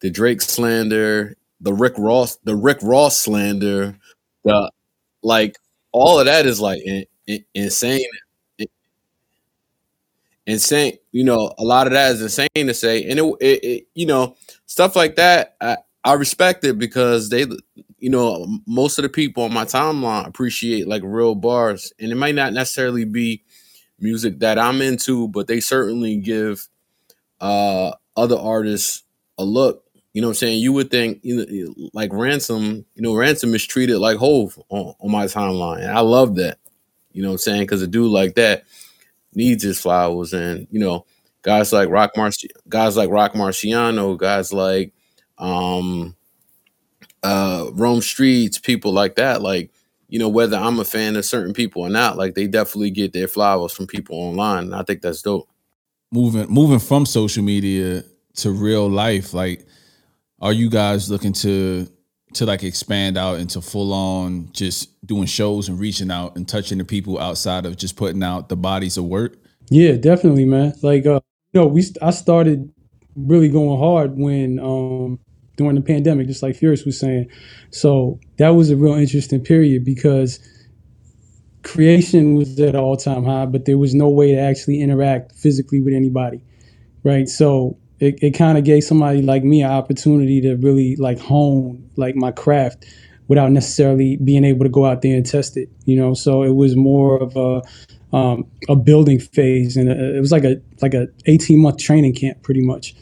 [0.00, 3.96] the Drake slander, the Rick Ross, the Rick Ross slander,
[4.44, 4.70] the
[5.22, 5.56] like
[5.92, 8.06] all of that is like in, in, insane
[10.50, 10.98] insane.
[11.12, 14.06] You know, a lot of that is insane to say, and it, it, it, you
[14.06, 14.36] know,
[14.66, 15.56] stuff like that.
[15.60, 17.46] I, I respect it because they,
[17.98, 22.16] you know, most of the people on my timeline appreciate like real bars, and it
[22.16, 23.42] might not necessarily be
[23.98, 26.68] music that I'm into, but they certainly give
[27.40, 29.02] uh other artists
[29.38, 29.84] a look.
[30.12, 30.60] You know what I'm saying?
[30.60, 34.94] You would think, you know, like Ransom, you know, Ransom is treated like Hove on,
[34.98, 35.82] on my timeline.
[35.82, 36.58] And I love that.
[37.12, 37.62] You know what I'm saying?
[37.62, 38.64] Because a dude like that,
[39.34, 41.06] needs his flowers, and you know,
[41.42, 44.92] guys like Rock Marci- guys like Rock Marciano, guys like
[45.38, 46.14] um,
[47.22, 49.42] uh, Rome Streetz, people like that.
[49.42, 49.70] Like,
[50.08, 53.12] you know, whether I'm a fan of certain people or not, like they definitely get
[53.12, 54.64] their flowers from people online.
[54.64, 55.48] And I think that's dope.
[56.12, 58.02] Moving moving from social media
[58.36, 59.66] to real life, like,
[60.40, 61.86] are you guys looking to
[62.34, 66.78] to like expand out into full on just doing shows and reaching out and touching
[66.78, 69.36] the people outside of just putting out the bodies of work?
[69.70, 70.74] Yeah, definitely, man.
[70.82, 71.20] Like, uh,
[71.52, 72.72] you know, we I started
[73.16, 75.18] really going hard when um
[75.56, 77.28] during the pandemic, just like Furious was saying.
[77.70, 80.40] So that was a real interesting period because
[81.62, 85.80] creation was at all time high, but there was no way to actually interact physically
[85.80, 86.40] with anybody,
[87.04, 87.28] right?
[87.28, 91.88] So it, it kind of gave somebody like me an opportunity to really like hone
[91.96, 92.84] like my craft
[93.28, 96.14] without necessarily being able to go out there and test it you know?
[96.14, 97.62] So it was more of a
[98.12, 102.14] um, a building phase and a, it was like a like a 18 month training
[102.14, 102.94] camp pretty much.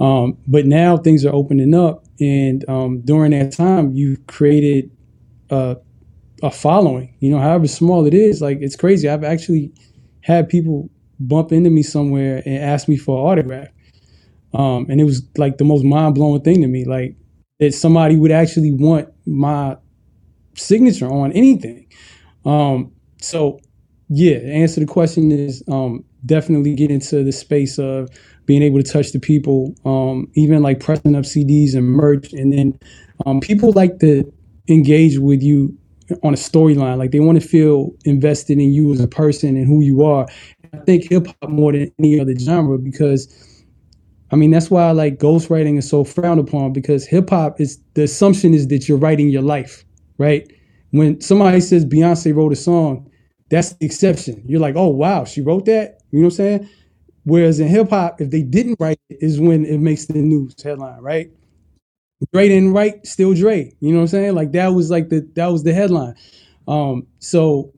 [0.00, 4.90] Um, but now things are opening up and um, during that time you created
[5.50, 5.76] a,
[6.42, 9.08] a following you know however small it is like it's crazy.
[9.08, 9.72] I've actually
[10.22, 13.68] had people bump into me somewhere and ask me for an autograph
[14.56, 17.14] um, and it was like the most mind blowing thing to me, like
[17.60, 19.76] that somebody would actually want my
[20.54, 21.86] signature on anything.
[22.46, 22.90] Um,
[23.20, 23.60] so
[24.08, 28.08] yeah, the answer to the question is um, definitely get into the space of
[28.46, 32.32] being able to touch the people, um, even like pressing up CDs and merch.
[32.32, 32.78] And then
[33.26, 34.32] um, people like to
[34.68, 35.76] engage with you
[36.22, 36.96] on a storyline.
[36.96, 40.26] Like they want to feel invested in you as a person and who you are.
[40.72, 43.26] I think hip hop more than any other genre because
[44.30, 47.78] I mean, that's why I like ghostwriting is so frowned upon because hip hop is
[47.94, 49.84] the assumption is that you're writing your life,
[50.18, 50.50] right?
[50.90, 53.10] When somebody says Beyonce wrote a song,
[53.50, 54.42] that's the exception.
[54.46, 56.00] You're like, oh wow, she wrote that.
[56.10, 56.68] You know what I'm saying?
[57.24, 60.54] Whereas in hip hop, if they didn't write it, is when it makes the news
[60.62, 61.30] headline, right?
[62.32, 63.72] Dre didn't write, still Dre.
[63.80, 64.34] You know what I'm saying?
[64.34, 66.14] Like that was like the that was the headline.
[66.66, 67.72] Um, so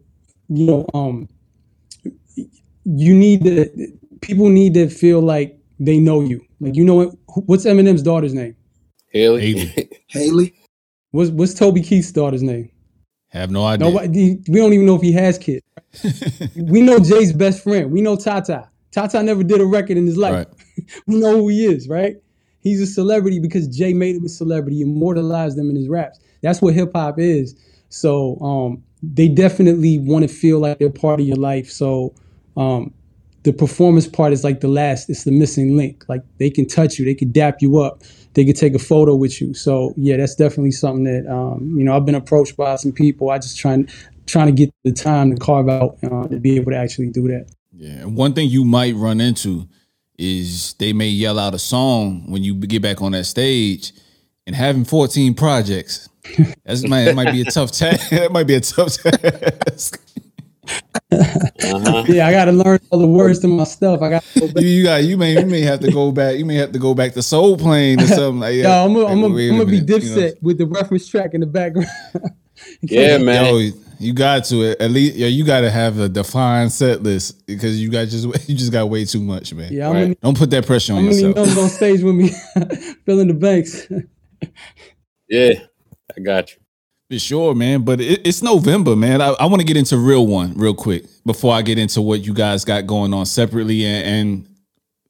[0.49, 1.29] you know, um,
[2.85, 3.69] you need to
[4.21, 6.45] people need to feel like they know you.
[6.61, 7.15] Like you know what?
[7.47, 8.57] What's Eminem's daughter's name?
[9.11, 9.41] Haley.
[9.57, 9.91] Haley.
[10.09, 10.55] Haley.
[11.11, 12.71] What's What's Toby Keith's daughter's name?
[13.29, 13.91] Have no idea.
[13.91, 14.39] Nobody.
[14.49, 15.63] We don't even know if he has kids.
[16.57, 17.91] we know Jay's best friend.
[17.91, 18.69] We know Tata.
[18.91, 20.47] Tata never did a record in his life.
[20.47, 20.93] Right.
[21.07, 22.17] we know who he is, right?
[22.61, 26.19] He's a celebrity because Jay made him a celebrity, immortalized them in his raps.
[26.43, 27.55] That's what hip hop is.
[27.91, 31.71] So um, they definitely want to feel like they're part of your life.
[31.71, 32.15] So
[32.57, 32.93] um,
[33.49, 36.05] the performance part is like the last it's the missing link.
[36.07, 38.03] Like they can touch you they can dap you up
[38.35, 39.55] they can take a photo with you.
[39.55, 43.31] So yeah that's definitely something that um, you know i've been approached by some people.
[43.31, 43.89] I just trying
[44.27, 47.27] trying to get the time to carve out uh, to be able to actually do
[47.29, 47.51] that.
[47.73, 49.67] Yeah and one thing you might run into
[50.19, 53.93] is they may yell out a song when you get back on that stage
[54.47, 56.11] and having 14 projects.
[56.67, 60.03] That's that might be a tough task that might be a tough task
[61.11, 62.05] uh-huh.
[62.09, 64.03] Yeah, I got to learn all the words to my stuff.
[64.03, 66.37] I got you, you, got you may you may have to go back.
[66.37, 68.63] You may have to go back to Soul Plane or something like that.
[68.63, 70.33] Yo, I'm gonna like, I'm be Dipset you know?
[70.43, 71.89] with the reference track in the background.
[72.83, 73.55] yeah, man.
[73.55, 75.17] Yo, you got to at least.
[75.17, 78.73] Yeah, you got to have a defined set list because you got just you just
[78.73, 79.73] got way too much, man.
[79.73, 80.21] Yeah, right.
[80.21, 81.37] don't put that pressure on I'm yourself.
[81.37, 82.31] I'm on stage with me,
[83.07, 83.87] filling the banks.
[85.29, 85.55] yeah,
[86.17, 86.59] I got you.
[87.11, 87.83] For sure, man.
[87.83, 89.23] But it, it's November, man.
[89.23, 92.21] I, I want to get into real one real quick before I get into what
[92.27, 94.57] you guys got going on separately and, and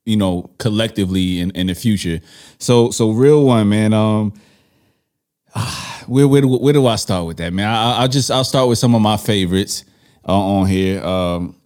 [0.05, 2.21] you know collectively in, in the future.
[2.59, 3.93] So so real one, man.
[3.93, 4.33] Um,
[6.07, 7.67] where where where do I start with that, man?
[7.67, 9.85] I, will just I'll start with some of my favorites
[10.27, 11.03] uh, on here.
[11.05, 11.57] Um,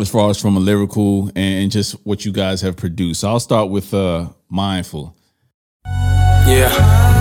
[0.00, 3.20] as far as from a lyrical and just what you guys have produced.
[3.20, 5.14] So I'll start with uh mindful.
[5.84, 7.17] Yeah.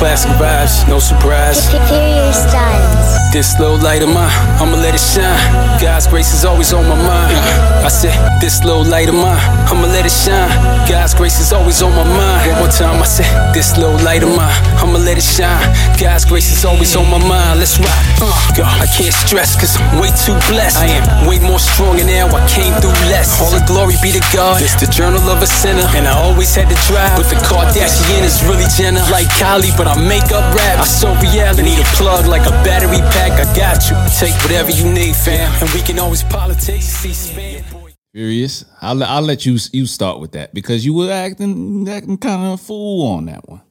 [0.00, 1.68] Classic vibes, no surprise.
[1.68, 3.32] Superior styles.
[3.34, 5.36] This little light of mine, I'ma let it shine.
[5.78, 7.36] God's grace is always on my mind.
[7.84, 10.48] I said, this little light of mine, I'ma let it shine.
[10.88, 12.50] God's grace is always on my mind.
[12.52, 15.68] One more time, I said, this little light of mine, I'ma let it shine.
[16.00, 17.60] God's grace is always on my mind.
[17.60, 18.04] Let's rock.
[18.22, 18.32] Uh.
[18.60, 20.78] I can't stress, cause I'm way too blessed.
[20.78, 23.40] I am way more strong stronger now, I came through less.
[23.40, 24.60] All the glory be to God.
[24.62, 27.16] It's the journal of a sinner, and I always had to drive.
[27.16, 30.80] With the Kardashian is really Jenner, like Kylie, but I make up rap.
[30.80, 31.62] I so reality.
[31.62, 33.32] Need a plug like a battery pack.
[33.40, 33.96] I got you.
[34.18, 36.84] Take whatever you need, fam, and we can always politics.
[36.84, 37.69] C-SPAN.
[38.12, 38.64] Furious.
[38.82, 42.52] I'll I'll let you you start with that because you were acting acting kind of
[42.54, 43.62] a fool on that one.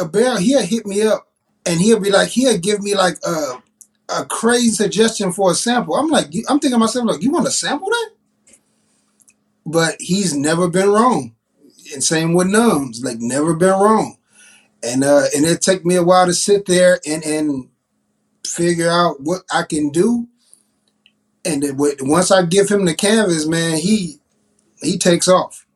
[0.00, 1.28] a bear he'll hit me up
[1.64, 3.62] and he'll be like he'll give me like a
[4.08, 5.94] a crazy suggestion for a sample.
[5.94, 8.10] I'm like I'm thinking myself like you want to sample that?
[9.64, 11.34] But he's never been wrong.
[11.92, 14.16] And same with Numbs, like never been wrong.
[14.82, 17.68] And uh and it take me a while to sit there and and
[18.44, 20.26] figure out what I can do.
[21.46, 24.18] And then once I give him the canvas, man, he
[24.82, 25.66] he takes off.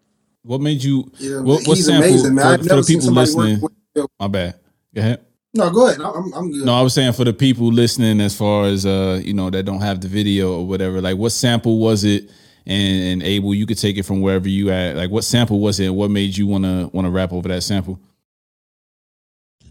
[0.43, 1.11] What made you?
[1.19, 2.45] You know, What, what he's sample amazing, man.
[2.45, 3.63] for, I've for never the seen people somebody work listening?
[3.63, 3.73] with
[4.21, 4.55] My bad.
[4.95, 5.21] Go ahead.
[5.55, 6.01] No, go ahead.
[6.01, 6.65] I'm I'm good.
[6.65, 9.65] No, I was saying for the people listening, as far as uh, you know, that
[9.65, 11.01] don't have the video or whatever.
[11.01, 12.31] Like, what sample was it?
[12.67, 14.97] And, and Abel, you could take it from wherever you at.
[14.97, 15.87] Like, what sample was it?
[15.87, 17.99] and What made you wanna wanna rap over that sample?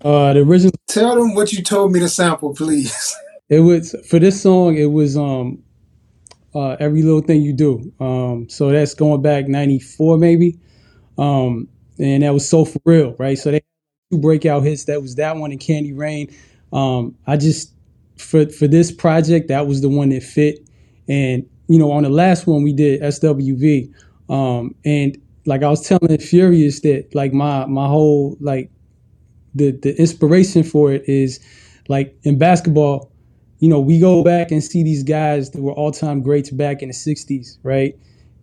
[0.01, 3.15] Uh, the original Tell them what you told me to sample, please.
[3.49, 4.77] It was for this song.
[4.77, 5.63] It was um,
[6.55, 7.91] uh, every little thing you do.
[7.99, 10.59] Um, so that's going back '94 maybe,
[11.17, 13.37] um, and that was so for real, right?
[13.37, 13.61] So they
[14.11, 14.85] two breakout hits.
[14.85, 16.33] That was that one and Candy Rain.
[16.73, 17.73] Um, I just
[18.17, 20.59] for for this project that was the one that fit,
[21.07, 23.93] and you know on the last one we did SWV,
[24.29, 28.71] um, and like I was telling Furious that like my my whole like
[29.55, 31.39] the the inspiration for it is
[31.87, 33.11] like in basketball
[33.59, 36.81] you know, we go back and see these guys that were all time greats back
[36.81, 37.97] in the 60s, right?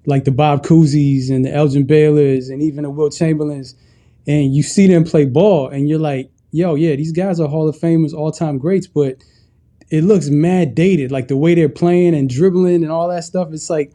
[0.05, 3.75] Like the Bob Cousy's and the Elgin Baylors and even the Wilt Chamberlains.
[4.27, 7.69] And you see them play ball and you're like, yo, yeah, these guys are Hall
[7.69, 9.17] of Famers, all time greats, but
[9.91, 11.11] it looks mad dated.
[11.11, 13.49] Like the way they're playing and dribbling and all that stuff.
[13.53, 13.93] It's like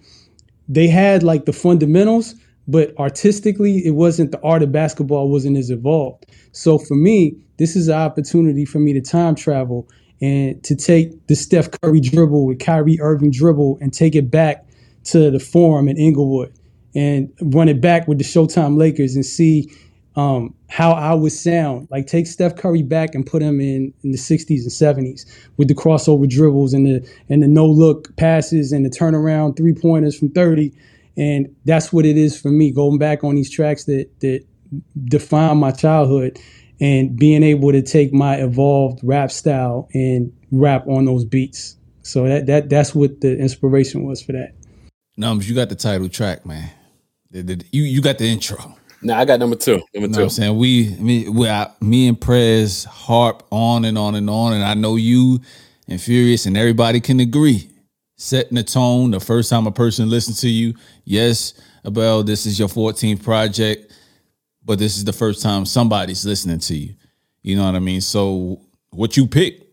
[0.67, 2.33] they had like the fundamentals,
[2.67, 6.25] but artistically, it wasn't the art of basketball wasn't as evolved.
[6.51, 9.87] So for me, this is an opportunity for me to time travel
[10.21, 14.65] and to take the Steph Curry dribble with Kyrie Irving dribble and take it back
[15.05, 16.53] to the Forum in Inglewood
[16.93, 19.71] and run it back with the Showtime Lakers and see
[20.15, 21.87] um, how I would sound.
[21.89, 25.25] Like take Steph Curry back and put him in in the 60s and 70s
[25.57, 29.73] with the crossover dribbles and the and the no look passes and the turnaround three
[29.73, 30.73] pointers from 30.
[31.17, 34.45] And that's what it is for me going back on these tracks that that
[35.05, 36.39] define my childhood
[36.81, 41.77] and being able to take my evolved rap style and rap on those beats.
[42.01, 44.53] So that that that's what the inspiration was for that.
[45.17, 46.69] Nums, you got the title track, man.
[47.29, 48.75] The- the- you you got the intro.
[49.03, 49.73] Nah, I got number two.
[49.73, 50.19] Number You know two.
[50.19, 50.57] what I'm saying?
[50.57, 54.75] We, me, we, I, me and Prez harp on and on and on, and I
[54.75, 55.39] know you
[55.87, 57.67] and Furious and everybody can agree.
[58.17, 60.75] Setting the tone the first time a person listens to you.
[61.03, 63.90] Yes, Abel, this is your 14th project,
[64.63, 66.95] but this is the first time somebody's listening to you.
[67.41, 68.01] You know what I mean?
[68.01, 69.67] So what you pick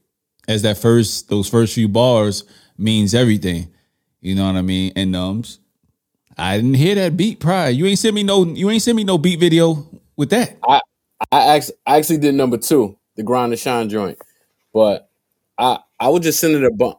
[0.46, 2.44] as that first, those first few bars
[2.78, 3.72] means everything.
[4.20, 4.92] You know what I mean?
[4.96, 5.58] And Nums,
[6.36, 7.70] I didn't hear that beat prior.
[7.70, 10.56] You ain't sent me no, you ain't sent me no beat video with that.
[11.32, 14.18] I actually, I actually did number two, the grind and shine joint,
[14.72, 15.10] but
[15.58, 16.96] I I was just sending a bunch.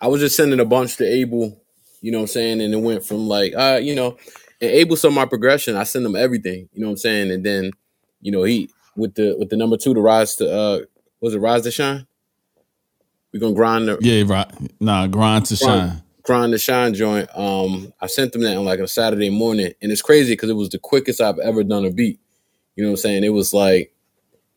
[0.00, 1.60] I was just sending a bunch to Abel,
[2.00, 4.16] you know what I'm saying, and it went from like uh, you know,
[4.60, 5.76] and Abel saw my progression.
[5.76, 7.72] I send him everything, you know what I'm saying, and then
[8.20, 10.80] you know he with the with the number two to rise to uh
[11.20, 12.06] was it rise to shine?
[13.32, 14.50] We're gonna grind the Yeah, right.
[14.80, 15.90] Nah, grind to Grind.
[15.92, 16.02] shine.
[16.24, 17.28] grind to shine joint.
[17.36, 20.54] Um, I sent them that on like a Saturday morning, and it's crazy because it
[20.56, 22.20] was the quickest I've ever done a beat.
[22.76, 23.24] You know what I'm saying?
[23.24, 23.94] It was like,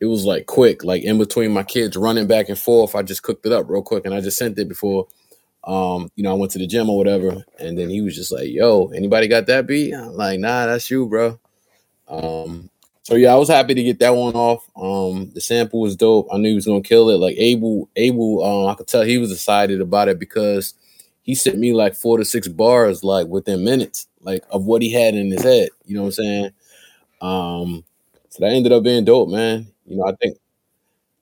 [0.00, 2.94] it was like quick, like in between my kids running back and forth.
[2.96, 5.06] I just cooked it up real quick, and I just sent it before,
[5.66, 7.44] um, you know, I went to the gym or whatever.
[7.58, 10.90] And then he was just like, "Yo, anybody got that beat?" I'm like, "Nah, that's
[10.90, 11.38] you, bro."
[12.08, 12.70] Um,
[13.02, 14.68] so yeah, I was happy to get that one off.
[14.76, 16.28] Um, the sample was dope.
[16.32, 17.18] I knew he was gonna kill it.
[17.18, 20.74] Like Abel, Abel, um, I could tell he was excited about it because
[21.22, 24.92] he sent me like four to six bars like within minutes, like of what he
[24.92, 25.70] had in his head.
[25.86, 26.50] You know what I'm saying?
[27.20, 27.84] Um,
[28.30, 29.68] so that ended up being dope, man.
[29.86, 30.38] You know, I think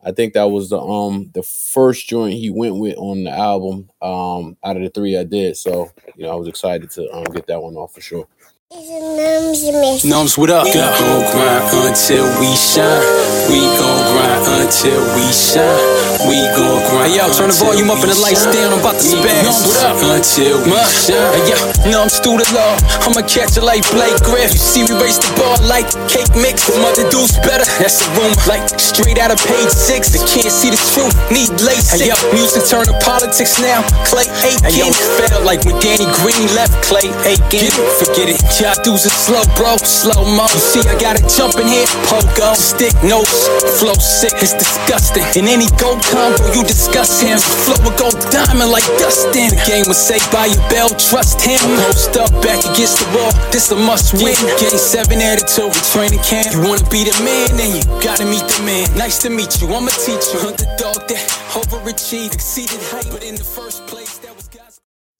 [0.05, 3.88] I think that was the um the first joint he went with on the album,
[4.03, 5.57] um, out of the three I did.
[5.57, 8.26] So, you know, I was excited to um get that one off for sure.
[8.72, 10.64] Numbs, what up?
[10.64, 13.04] We gon' grind until we shine.
[13.44, 15.76] We gon' grind until we shine.
[16.24, 17.12] We gon' grind.
[17.12, 18.72] Hey, yo, turn the volume up and the lights down.
[18.72, 19.44] I'm about to spaz.
[19.44, 20.00] Numbs, what up?
[20.00, 21.20] Until we shine.
[21.36, 21.60] Hey, yo,
[21.92, 22.80] numbs through the law.
[23.04, 24.56] I'ma catch it like Blake Griff.
[24.56, 26.64] You see, we raise the bar like cake mix.
[26.64, 27.68] The mother dudes better.
[27.76, 28.32] That's a rumor.
[28.48, 30.16] Like straight out of page six.
[30.16, 31.12] They can't see the truth.
[31.28, 31.92] Need lace.
[31.92, 33.84] Hey, yo, music turn to politics now.
[34.08, 34.64] Clay Aiken.
[34.64, 34.88] Hey, yo,
[35.20, 37.68] felt like when Danny Green left Clay Aiken.
[38.00, 38.40] Forget it.
[38.62, 39.74] Y'all dudes are slow, bro.
[39.82, 40.46] Slow mo.
[40.46, 41.82] You see, I got to jump in here.
[42.06, 42.54] Pogo.
[42.54, 43.50] Stick notes.
[43.82, 44.38] Flow sick.
[44.38, 45.26] It's disgusting.
[45.34, 47.42] In any go combo, you discuss him.
[47.66, 49.50] Flow will go diamond like Dustin.
[49.50, 50.94] The game was saved by your bell.
[50.94, 51.58] Trust him.
[51.90, 53.34] Post up back against the wall.
[53.50, 54.38] This a must win.
[54.62, 55.74] Game seven attitude.
[55.74, 56.54] We training camp.
[56.54, 58.86] You wanna be the man, then you gotta meet the man.
[58.94, 59.74] Nice to meet you.
[59.74, 60.38] I'm a teacher.
[60.38, 61.18] Underdog that
[61.58, 63.10] overachieved, exceeded height.
[63.10, 64.01] But in the first place.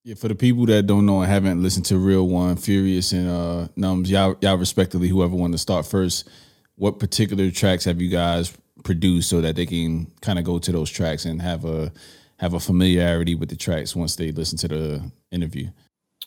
[0.05, 3.29] Yeah, for the people that don't know and haven't listened to Real One, Furious, and
[3.29, 6.29] uh, Numbs, y'all, y'all respectively, whoever wanted to start first,
[6.75, 10.73] what particular tracks have you guys produced so that they can kind of go to
[10.73, 11.93] those tracks and have a
[12.39, 15.69] have a familiarity with the tracks once they listen to the interview?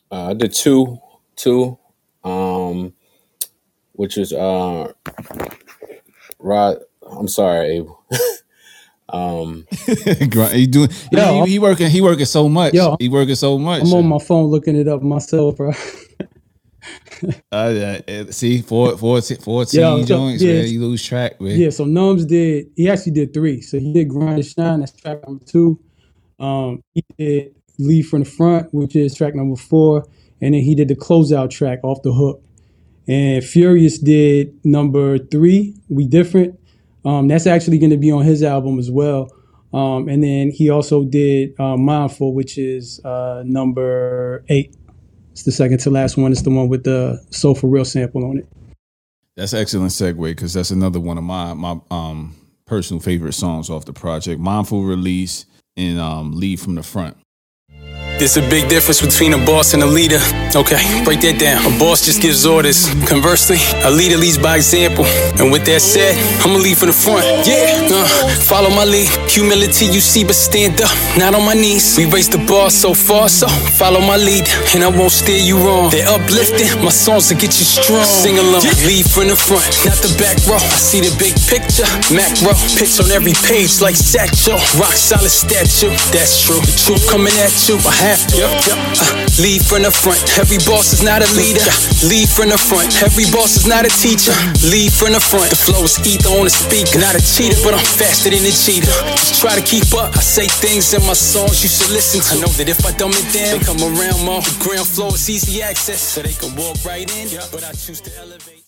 [0.09, 0.97] Uh, I did two,
[1.35, 1.77] two,
[2.23, 2.93] um,
[3.91, 4.93] which is uh,
[6.39, 6.77] Rod.
[7.05, 8.05] I'm sorry, Abel.
[9.15, 12.73] um, he doing he, Yo, he, he working he working so much.
[12.73, 13.83] Yo, he working so much.
[13.83, 15.71] I'm on my phone looking it up myself, bro.
[17.51, 20.53] Uh, yeah, uh, see, four, four, four Yo, so- joints, yeah.
[20.53, 20.67] man.
[20.67, 21.57] You lose track, man.
[21.57, 22.67] Yeah, so Numbs did.
[22.75, 23.61] He actually did three.
[23.61, 24.81] So he did Grind and Shine.
[24.81, 25.79] That's track number two.
[26.39, 30.05] Um, he did Lead from the Front, which is track number four,
[30.41, 32.43] and then he did the closeout track off the hook.
[33.07, 35.75] And Furious did number three.
[35.89, 36.59] We different.
[37.05, 39.29] Um, that's actually going to be on his album as well.
[39.73, 44.75] Um, and then he also did uh, Mindful, which is uh, number eight.
[45.31, 46.31] It's the second to last one.
[46.31, 48.47] It's the one with the Soul for Real sample on it.
[49.35, 52.35] That's excellent segue because that's another one of my my um
[52.65, 54.39] personal favorite songs off the project.
[54.39, 55.45] Mindful release
[55.75, 57.17] and um lead from the front.
[58.17, 60.23] There's a big difference between a boss and a leader.
[60.55, 61.59] Okay, break that down.
[61.67, 62.87] A boss just gives orders.
[63.03, 65.03] Conversely, a leader leads by example.
[65.35, 67.27] And with that said, I'ma lead from the front.
[67.43, 68.07] Yeah, uh,
[68.39, 69.11] follow my lead.
[69.27, 71.99] Humility you see, but stand up, not on my knees.
[71.99, 74.47] We raised the bar so far, so follow my lead.
[74.71, 75.91] And I won't steer you wrong.
[75.91, 78.07] They're uplifting, my songs will get you strong.
[78.07, 80.55] Sing along, lead from the front, not the back row.
[80.55, 81.83] I see the big picture,
[82.15, 82.55] macro.
[82.79, 84.55] Pitch on every page like Satchel.
[84.79, 86.63] Rock solid statue, that's true.
[86.63, 88.37] The truth coming at you, I have to.
[88.37, 88.77] Yep, yep.
[89.01, 91.65] Uh, lead from the front, every boss is not a leader.
[92.05, 94.33] Lead from the front, every boss is not a teacher.
[94.69, 97.01] Lead from the front, the flow is ether on the speaker.
[97.01, 98.93] Not a cheater, but I'm faster than a cheetah.
[99.17, 100.13] Just try to keep up.
[100.13, 102.31] I say things in my songs you should listen to.
[102.37, 104.45] I know that if I dumb it down, they come around more.
[104.45, 107.33] The ground floor is easy access, so they can walk right in.
[107.49, 108.63] But I choose to elevate.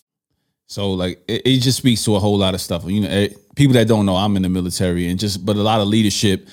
[0.66, 2.84] So like it, it just speaks to a whole lot of stuff.
[2.84, 5.62] You know, eh, people that don't know, I'm in the military, and just but a
[5.62, 6.48] lot of leadership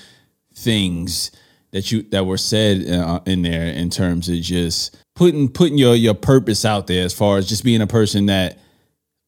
[0.55, 1.31] things
[1.75, 5.93] that you that were said uh, in there in terms of just putting putting your
[5.93, 8.59] your purpose out there as far as just being a person that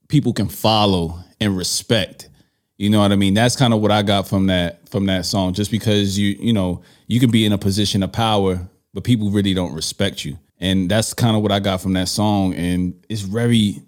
[0.08, 2.30] people can follow and respect.
[2.78, 3.34] You know what I mean?
[3.34, 5.56] That's kind of what I got from that from that song.
[5.56, 9.30] Just because you you know you can be in a position of power, but people
[9.30, 12.54] really don't respect you, and that's kind of what I got from that song.
[12.54, 13.82] And it's very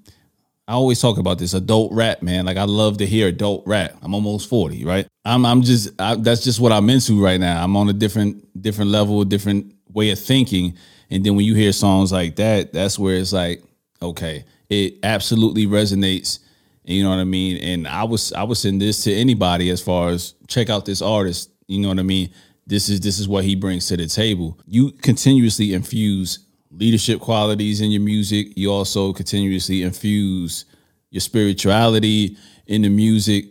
[0.70, 2.46] I always talk about this adult rap, man.
[2.46, 3.96] Like I love to hear adult rap.
[4.04, 5.08] I'm almost 40, right?
[5.26, 7.64] I'm I'm just I, that's just what I'm into right now.
[7.64, 10.78] I'm on a different different level, different way of thinking.
[11.10, 13.64] And then when you hear songs like that, that's where it's like,
[14.00, 16.38] okay, it absolutely resonates.
[16.84, 17.58] You know what I mean?
[17.58, 21.02] And I was I was send this to anybody as far as check out this
[21.02, 21.50] artist.
[21.68, 22.30] You know what I mean?
[22.68, 24.60] This is this is what he brings to the table.
[24.68, 26.46] You continuously infuse
[26.80, 28.48] leadership qualities in your music.
[28.56, 30.66] You also continuously infuse
[31.12, 33.46] your spirituality in the music.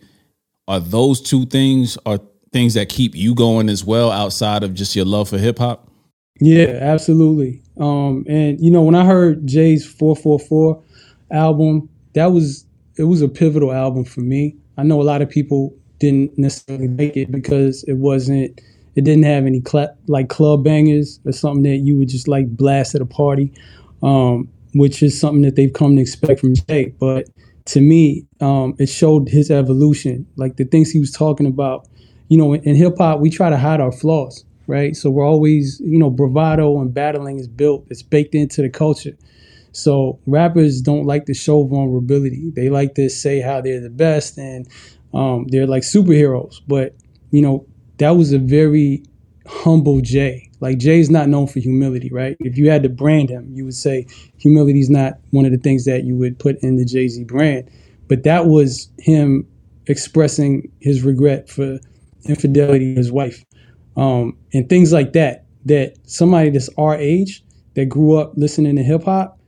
[0.66, 2.20] Are those two things are
[2.52, 5.90] things that keep you going as well outside of just your love for hip hop?
[6.40, 7.62] Yeah, absolutely.
[7.78, 10.82] Um, and you know, when I heard Jay's 444
[11.30, 12.64] album, that was
[12.96, 14.56] it was a pivotal album for me.
[14.76, 18.60] I know a lot of people didn't necessarily make it because it wasn't
[18.98, 22.48] it didn't have any cl- like club bangers or something that you would just like
[22.56, 23.52] blast at a party,
[24.02, 26.92] um, which is something that they've come to expect from Jay.
[26.98, 27.28] But
[27.66, 31.86] to me, um, it showed his evolution, like the things he was talking about.
[32.26, 34.96] You know, in, in hip hop, we try to hide our flaws, right?
[34.96, 39.16] So we're always, you know, bravado and battling is built, it's baked into the culture.
[39.70, 42.50] So rappers don't like to show vulnerability.
[42.50, 44.66] They like to say how they're the best and
[45.14, 46.56] um, they're like superheroes.
[46.66, 46.96] But
[47.30, 47.64] you know,
[47.98, 49.02] that was a very
[49.46, 50.50] humble Jay.
[50.60, 52.36] Like Jay's not known for humility, right?
[52.40, 55.58] If you had to brand him, you would say humility is not one of the
[55.58, 57.70] things that you would put in the Jay Z brand.
[58.08, 59.46] But that was him
[59.86, 61.78] expressing his regret for
[62.24, 63.44] infidelity his wife,
[63.96, 65.44] um, and things like that.
[65.64, 67.44] That somebody that's our age
[67.74, 69.38] that grew up listening to hip hop,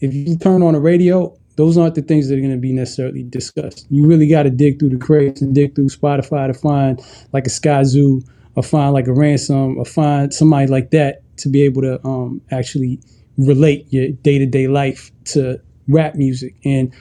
[0.00, 2.72] if you turn on the radio, those aren't the things that are going to be
[2.72, 3.86] necessarily discussed.
[3.90, 7.00] You really got to dig through the crates and dig through Spotify to find
[7.32, 11.62] like a Skyzoo or find like a ransom or find somebody like that to be
[11.62, 13.00] able to um, actually
[13.38, 16.54] relate your day to day life to rap music.
[16.64, 16.92] And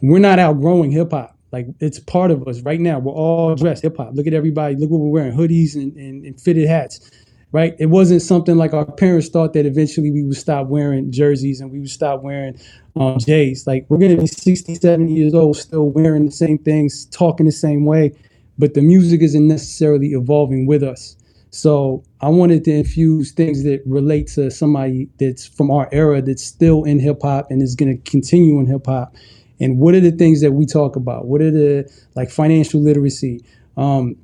[0.00, 1.36] we're not outgrowing hip hop.
[1.50, 2.98] Like it's part of us right now.
[2.98, 4.14] We're all dressed hip hop.
[4.14, 4.74] Look at everybody.
[4.76, 7.10] Look what we're wearing: hoodies and, and, and fitted hats
[7.52, 7.76] right?
[7.78, 11.70] It wasn't something like our parents thought that eventually we would stop wearing jerseys and
[11.70, 12.58] we would stop wearing
[12.96, 13.66] um, J's.
[13.66, 17.46] Like we're going to be 60, 70 years old, still wearing the same things, talking
[17.46, 18.12] the same way,
[18.58, 21.16] but the music isn't necessarily evolving with us.
[21.50, 26.42] So I wanted to infuse things that relate to somebody that's from our era that's
[26.42, 29.14] still in hip hop and is going to continue in hip hop.
[29.60, 31.26] And what are the things that we talk about?
[31.26, 33.44] What are the like financial literacy,
[33.76, 34.16] um,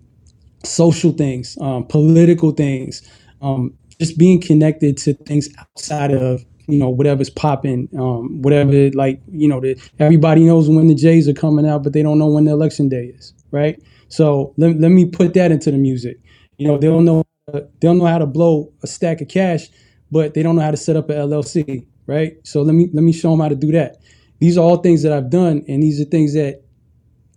[0.64, 3.02] social things, um, political things,
[3.42, 9.20] um, just being connected to things outside of you know whatever's popping, um, whatever like
[9.32, 12.28] you know the, everybody knows when the Jays are coming out, but they don't know
[12.28, 13.82] when the election day is, right?
[14.08, 16.18] So let, let me put that into the music.
[16.58, 19.68] You know they don't know they don't know how to blow a stack of cash,
[20.10, 22.34] but they don't know how to set up an LLC, right?
[22.44, 23.96] So let me let me show them how to do that.
[24.40, 26.62] These are all things that I've done, and these are things that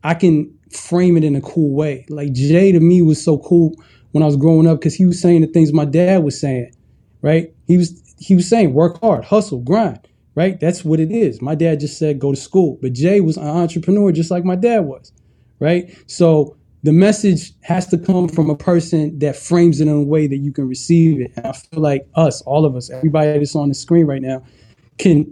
[0.03, 2.05] I can frame it in a cool way.
[2.09, 3.75] Like Jay to me was so cool
[4.11, 6.71] when I was growing up because he was saying the things my dad was saying,
[7.21, 7.53] right?
[7.67, 10.59] He was he was saying work hard, hustle, grind, right?
[10.59, 11.41] That's what it is.
[11.41, 14.55] My dad just said go to school, but Jay was an entrepreneur just like my
[14.55, 15.11] dad was,
[15.59, 15.95] right?
[16.07, 20.27] So the message has to come from a person that frames it in a way
[20.27, 21.31] that you can receive it.
[21.35, 24.43] And I feel like us, all of us, everybody that's on the screen right now,
[24.97, 25.25] can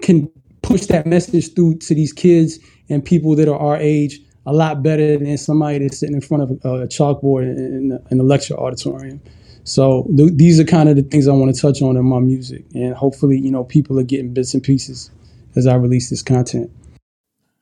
[0.00, 0.30] can
[0.62, 2.58] push that message through to these kids
[2.88, 6.44] and people that are our age a lot better than somebody that's sitting in front
[6.44, 9.20] of a, a chalkboard in, in, a lecture auditorium.
[9.64, 12.20] So th- these are kind of the things I want to touch on in my
[12.20, 15.10] music, and hopefully, you know, people are getting bits and pieces
[15.56, 16.70] as I release this content.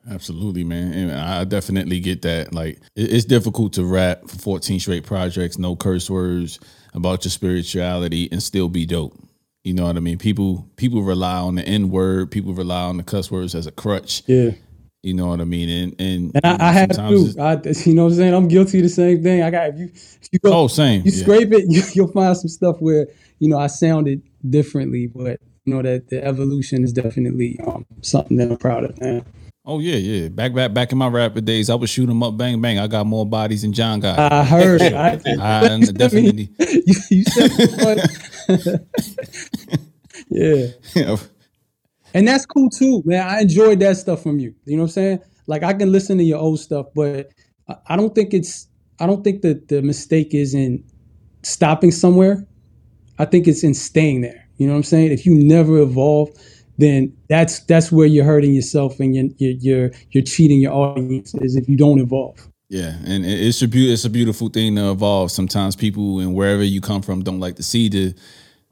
[0.07, 0.93] Absolutely, man.
[0.93, 2.53] And I definitely get that.
[2.53, 6.59] Like, it's difficult to rap for 14 straight projects, no curse words
[6.93, 9.17] about your spirituality, and still be dope.
[9.63, 10.19] You know what I mean?
[10.19, 12.29] People people rely on the N word.
[12.29, 14.21] People rely on the cuss words as a crutch.
[14.27, 14.51] Yeah.
[15.05, 15.69] You know what I mean?
[15.69, 17.35] And and, and I, I have to.
[17.39, 18.33] I, you know what I'm saying?
[18.33, 19.43] I'm guilty of the same thing.
[19.43, 21.03] I got if you if you go, oh same.
[21.05, 21.21] You yeah.
[21.21, 23.05] scrape it, you, will find some stuff where
[23.37, 28.37] you know I sounded differently, but you know that the evolution is definitely um, something
[28.37, 29.23] that I'm proud of, man.
[29.63, 30.29] Oh yeah, yeah.
[30.29, 32.79] Back back back in my rapper days, I would shoot them up, bang bang.
[32.79, 34.17] I got more bodies than John got.
[34.17, 34.81] I heard.
[34.81, 36.49] I, I definitely.
[36.57, 37.51] you, you said
[40.29, 41.15] yeah
[42.15, 43.27] and that's cool too, man.
[43.27, 44.55] I enjoyed that stuff from you.
[44.63, 45.19] You know what I'm saying?
[45.47, 47.29] Like I can listen to your old stuff, but
[47.87, 48.67] I don't think it's
[48.99, 50.81] I don't think that the mistake is in
[51.43, 52.47] stopping somewhere.
[53.19, 54.47] I think it's in staying there.
[54.57, 55.11] You know what I'm saying?
[55.11, 56.29] If you never evolve,
[56.77, 61.57] then that's that's where you're hurting yourself and you're you're you're, cheating your audience is
[61.57, 62.47] if you don't evolve.
[62.69, 65.31] Yeah, and it's a be- it's a beautiful thing to evolve.
[65.31, 68.15] Sometimes people and wherever you come from don't like to see the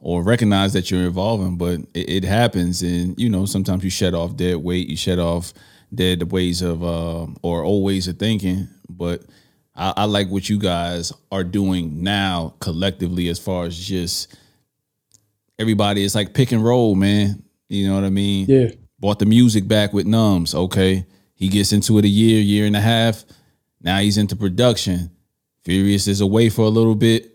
[0.04, 2.82] or recognize that you're evolving, but it, it, happens.
[2.84, 5.54] And, you know, sometimes you shed off dead weight, you shed off
[5.96, 8.68] dead ways of, uh, or old ways of thinking.
[8.90, 9.24] But
[9.74, 14.36] I, I like what you guys are doing now collectively as far as just
[15.58, 17.42] everybody is like pick and roll, man.
[17.70, 18.48] You know what I mean?
[18.50, 18.72] Yeah.
[19.00, 20.54] Bought the music back with Numbs.
[20.54, 21.06] Okay.
[21.34, 23.24] He gets into it a year, year and a half.
[23.82, 25.12] Now he's into production.
[25.64, 27.33] Furious is away for a little bit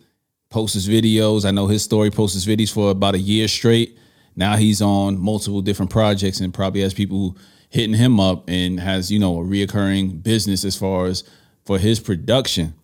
[0.50, 1.44] posts his videos.
[1.44, 3.98] I know his story posts his videos for about a year straight.
[4.36, 7.36] Now he's on multiple different projects and probably has people
[7.70, 11.24] hitting him up and has, you know, a reoccurring business as far as
[11.64, 12.74] for his production.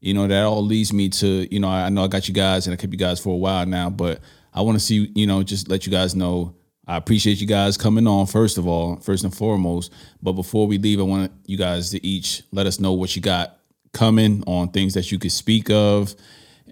[0.00, 2.66] You know, that all leads me to, you know, I know I got you guys
[2.66, 4.20] and I kept you guys for a while now, but
[4.54, 6.54] I want to see, you know, just let you guys know
[6.88, 9.92] I appreciate you guys coming on, first of all, first and foremost.
[10.22, 13.20] But before we leave, I want you guys to each let us know what you
[13.20, 13.58] got
[13.92, 16.14] coming on things that you could speak of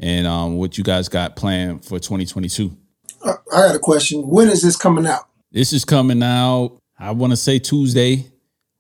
[0.00, 2.76] and um, what you guys got planned for 2022.
[3.24, 4.28] Uh, I got a question.
[4.28, 5.28] When is this coming out?
[5.52, 8.26] This is coming out, I want to say Tuesday,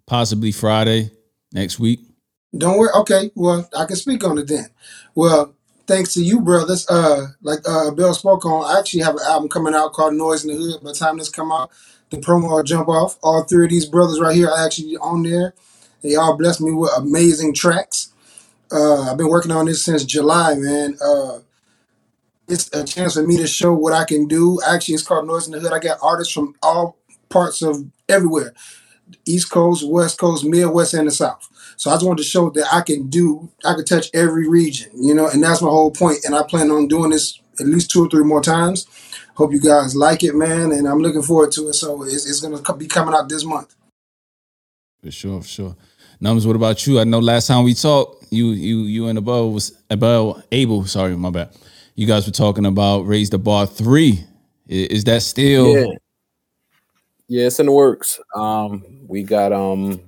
[0.06, 1.10] possibly Friday
[1.52, 2.00] next week.
[2.56, 2.90] Don't worry.
[2.94, 3.30] Okay.
[3.34, 4.66] Well, I can speak on it then.
[5.14, 5.54] Well,
[5.86, 6.86] thanks to you, brothers.
[6.88, 10.44] Uh, like uh, Bill spoke on, I actually have an album coming out called Noise
[10.44, 10.82] in the Hood.
[10.82, 11.70] By the time this come out,
[12.10, 13.18] the promo will jump off.
[13.22, 15.54] All three of these brothers right here are actually on there.
[16.02, 18.12] They all blessed me with amazing tracks.
[18.70, 20.96] Uh, I've been working on this since July, man.
[21.00, 21.38] Uh,
[22.48, 24.60] it's a chance for me to show what I can do.
[24.66, 25.72] Actually, it's called Noise in the Hood.
[25.72, 26.96] I got artists from all
[27.28, 28.54] parts of everywhere.
[29.24, 31.48] East Coast, West Coast, Midwest, and the South.
[31.76, 34.90] So I just wanted to show that I can do, I can touch every region,
[34.94, 36.18] you know, and that's my whole point.
[36.24, 38.86] And I plan on doing this at least two or three more times.
[39.34, 41.74] Hope you guys like it, man, and I'm looking forward to it.
[41.74, 43.74] So it's, it's going to be coming out this month.
[45.02, 45.76] For sure, for sure.
[46.18, 46.98] Numbers, what about you?
[46.98, 51.16] I know last time we talked, you you you and Abel was Abel Abel, sorry,
[51.16, 51.50] my bad.
[51.94, 54.24] You guys were talking about raise the bar three.
[54.66, 55.94] Is, that still Yeah.
[57.28, 58.20] Yeah, it's in the works.
[58.34, 60.00] Um, we got um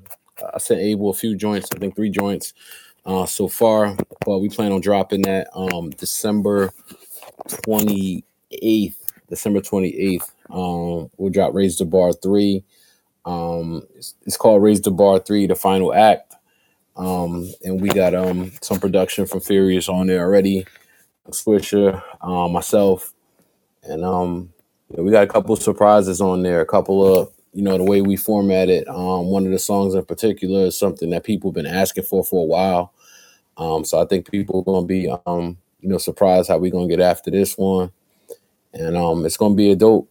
[0.54, 2.54] I sent Abel a few joints, I think three joints
[3.06, 6.70] uh so far, but we plan on dropping that um December
[7.48, 8.94] 28th.
[9.28, 10.30] December 28th.
[10.50, 12.64] Um we'll drop Raise the Bar 3.
[13.24, 16.27] Um it's, it's called Raise the Bar 3, the final act.
[16.98, 20.66] Um and we got um some production from Furious on there already.
[21.30, 23.14] Swisher, um, myself,
[23.84, 24.52] and um
[24.90, 27.84] you know, we got a couple surprises on there, a couple of you know the
[27.84, 28.88] way we format it.
[28.88, 32.24] Um, one of the songs in particular is something that people have been asking for
[32.24, 32.92] for a while.
[33.56, 36.88] Um, so I think people are gonna be um, you know surprised how we're gonna
[36.88, 37.92] get after this one,
[38.72, 40.10] and um, it's gonna be a dope.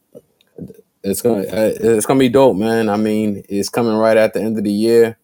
[1.04, 2.90] It's gonna uh, it's gonna be dope, man.
[2.90, 5.18] I mean, it's coming right at the end of the year.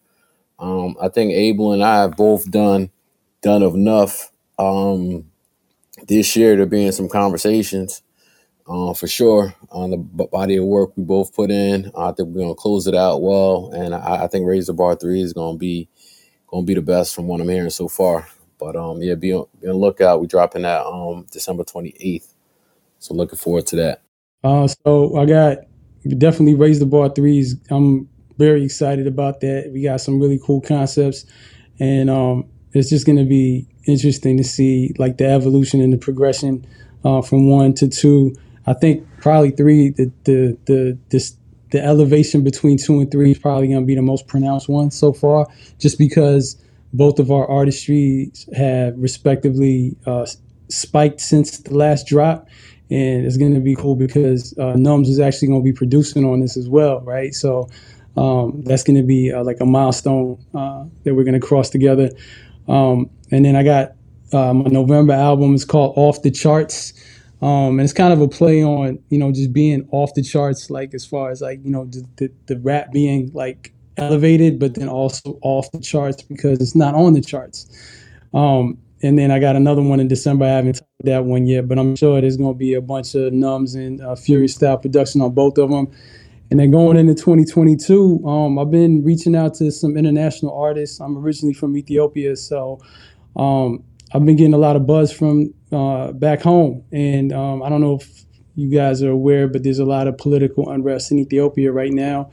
[0.58, 2.90] Um, I think Abel and I have both done
[3.42, 5.26] done enough um,
[6.08, 8.02] this year to be in some conversations
[8.66, 11.90] uh, for sure on the body of work we both put in.
[11.96, 14.96] I think we're gonna close it out well, and I, I think Raise the Bar
[14.96, 15.88] Three is gonna be
[16.46, 18.28] gonna be the best from what I'm hearing so far.
[18.58, 20.20] But um, yeah, be on, be on lookout.
[20.20, 22.32] We're dropping that um December 28th,
[22.98, 24.02] so looking forward to that.
[24.42, 25.58] Uh, so I got
[26.18, 27.56] definitely raise the bar threes.
[27.70, 29.70] I'm very excited about that.
[29.72, 31.24] We got some really cool concepts,
[31.78, 35.98] and um, it's just going to be interesting to see like the evolution and the
[35.98, 36.66] progression
[37.04, 38.34] uh, from one to two.
[38.66, 39.90] I think probably three.
[39.90, 41.36] The the the this
[41.70, 44.90] the elevation between two and three is probably going to be the most pronounced one
[44.90, 45.46] so far,
[45.78, 46.56] just because
[46.92, 50.26] both of our artistries have respectively uh,
[50.68, 52.48] spiked since the last drop
[52.90, 56.24] and it's going to be cool because uh, Nums is actually going to be producing
[56.24, 57.34] on this as well, right?
[57.34, 57.68] So
[58.16, 61.70] um, that's going to be uh, like a milestone uh, that we're going to cross
[61.70, 62.10] together.
[62.68, 63.92] Um, and then I got
[64.32, 66.92] uh, my November album is called Off the Charts.
[67.42, 70.70] Um, and it's kind of a play on, you know, just being off the charts,
[70.70, 74.74] like as far as like, you know, the, the, the rap being like elevated, but
[74.74, 77.68] then also off the charts because it's not on the charts.
[78.32, 80.46] Um, and then I got another one in December.
[80.46, 83.14] I haven't about that one yet, but I'm sure there's going to be a bunch
[83.14, 85.90] of Nums and uh, Furious style production on both of them.
[86.54, 91.00] And then going into 2022, um, I've been reaching out to some international artists.
[91.00, 92.78] I'm originally from Ethiopia, so
[93.34, 93.82] um,
[94.12, 96.84] I've been getting a lot of buzz from uh, back home.
[96.92, 98.24] And um, I don't know if
[98.54, 102.30] you guys are aware, but there's a lot of political unrest in Ethiopia right now.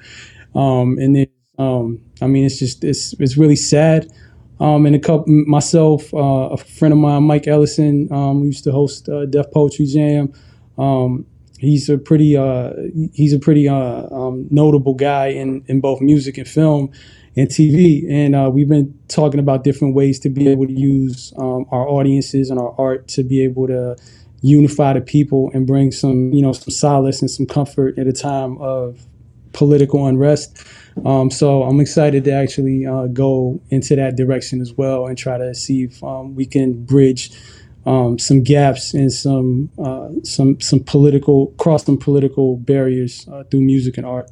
[0.53, 4.05] Um, and then, um, I mean, it's just it's it's really sad.
[4.59, 8.71] Um, and a couple, myself, uh, a friend of mine, Mike Ellison, who used to
[8.71, 10.31] host uh, Def Poetry Jam.
[10.77, 11.25] Um,
[11.61, 12.73] he's a pretty, uh,
[13.13, 16.91] he's a pretty uh, um, notable guy in, in both music and film
[17.35, 18.03] and TV.
[18.09, 21.87] And uh, we've been talking about different ways to be able to use um, our
[21.87, 23.95] audiences and our art to be able to
[24.41, 28.13] unify the people and bring some, you know, some solace and some comfort at a
[28.13, 29.05] time of
[29.53, 30.65] political unrest.
[31.05, 35.37] Um, so I'm excited to actually uh, go into that direction as well and try
[35.37, 37.31] to see if um, we can bridge
[37.85, 43.61] um, some gaps and some uh, some some political cross some political barriers uh, through
[43.61, 44.29] music and art.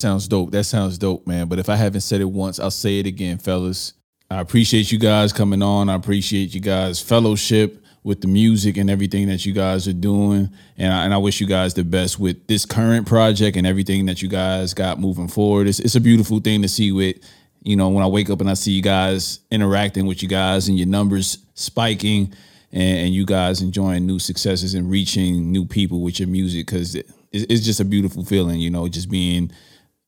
[0.00, 0.50] Sounds dope.
[0.52, 1.48] That sounds dope, man.
[1.48, 3.92] But if I haven't said it once, I'll say it again, fellas.
[4.30, 5.88] I appreciate you guys coming on.
[5.88, 10.48] I appreciate you guys' fellowship with the music and everything that you guys are doing.
[10.78, 14.06] And I, and I wish you guys the best with this current project and everything
[14.06, 15.66] that you guys got moving forward.
[15.66, 17.16] It's, it's a beautiful thing to see with,
[17.62, 20.68] you know, when I wake up and I see you guys interacting with you guys
[20.68, 22.32] and your numbers spiking
[22.72, 26.94] and, and you guys enjoying new successes and reaching new people with your music because
[26.94, 29.50] it, it's just a beautiful feeling, you know, just being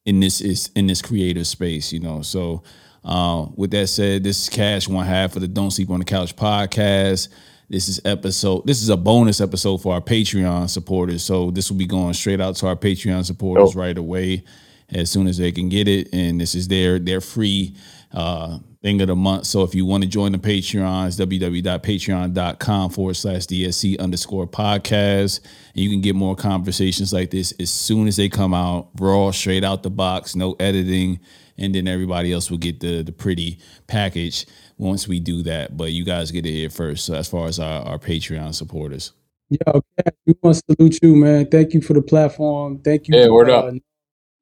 [0.05, 2.23] in this is in this creative space, you know.
[2.23, 2.63] So
[3.05, 6.05] uh, with that said, this is Cash one half of the Don't Sleep on the
[6.05, 7.29] Couch podcast.
[7.69, 8.67] This is episode.
[8.67, 11.23] This is a bonus episode for our Patreon supporters.
[11.25, 13.79] So this will be going straight out to our Patreon supporters Oh.
[13.81, 14.45] right away,
[14.91, 16.09] as soon as they can get it.
[16.13, 17.75] And this is their their free
[18.13, 19.47] uh, thing of the month.
[19.47, 25.41] So if you want to join the Patreon, it's www.patreon.com forward slash DSC underscore podcast.
[25.75, 29.31] And you can get more conversations like this as soon as they come out, raw,
[29.31, 31.21] straight out the box, no editing.
[31.59, 34.47] And then everybody else will get the the pretty package
[34.79, 35.77] once we do that.
[35.77, 37.05] But you guys get it here first.
[37.05, 39.13] So as far as our, our Patreon supporters.
[39.51, 39.59] Yo,
[39.99, 41.47] Cash, we want to salute you, man.
[41.51, 42.79] Thank you for the platform.
[42.79, 43.65] Thank you, Yeah, for, word up.
[43.67, 43.73] uh,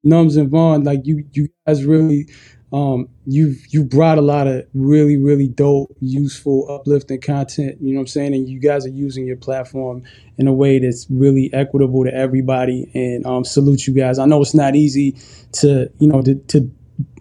[0.05, 0.85] Nums and Vaughn.
[0.85, 2.29] Like you, you guys really,
[2.73, 7.77] um, you you brought a lot of really, really dope, useful, uplifting content.
[7.81, 8.33] You know what I'm saying?
[8.33, 10.03] And you guys are using your platform
[10.37, 12.89] in a way that's really equitable to everybody.
[12.93, 14.19] And um, salute you guys.
[14.19, 15.17] I know it's not easy
[15.53, 16.71] to, you know, to, to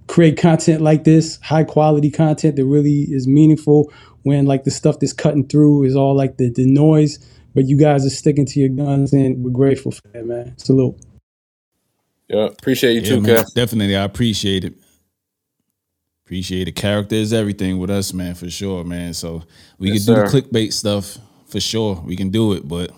[0.06, 3.92] create content like this, high quality content that really is meaningful
[4.22, 7.18] when like the stuff that's cutting through is all like the, the noise.
[7.54, 10.56] But you guys are sticking to your guns and we're grateful for that, man.
[10.58, 10.96] Salute.
[12.28, 13.96] Yeah, appreciate you Yeah, too, man, definitely.
[13.96, 14.74] I appreciate it.
[16.30, 16.76] Appreciate it.
[16.76, 19.12] Character is everything with us, man, for sure, man.
[19.14, 19.42] So
[19.80, 20.28] we Yes, can do sir.
[20.28, 21.18] the clickbait stuff
[21.48, 22.00] for sure.
[22.06, 22.92] We can do it, but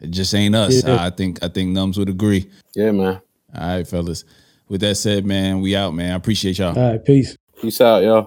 [0.00, 0.82] it just ain't us.
[0.82, 0.96] Yeah.
[0.98, 2.48] I think I think Nums would agree.
[2.74, 3.20] Yeah, man.
[3.54, 4.24] All right, fellas.
[4.66, 6.12] With that said, man, we out, man.
[6.12, 6.74] I appreciate y'all.
[6.74, 7.36] All right, peace.
[7.60, 8.26] Peace out, yo.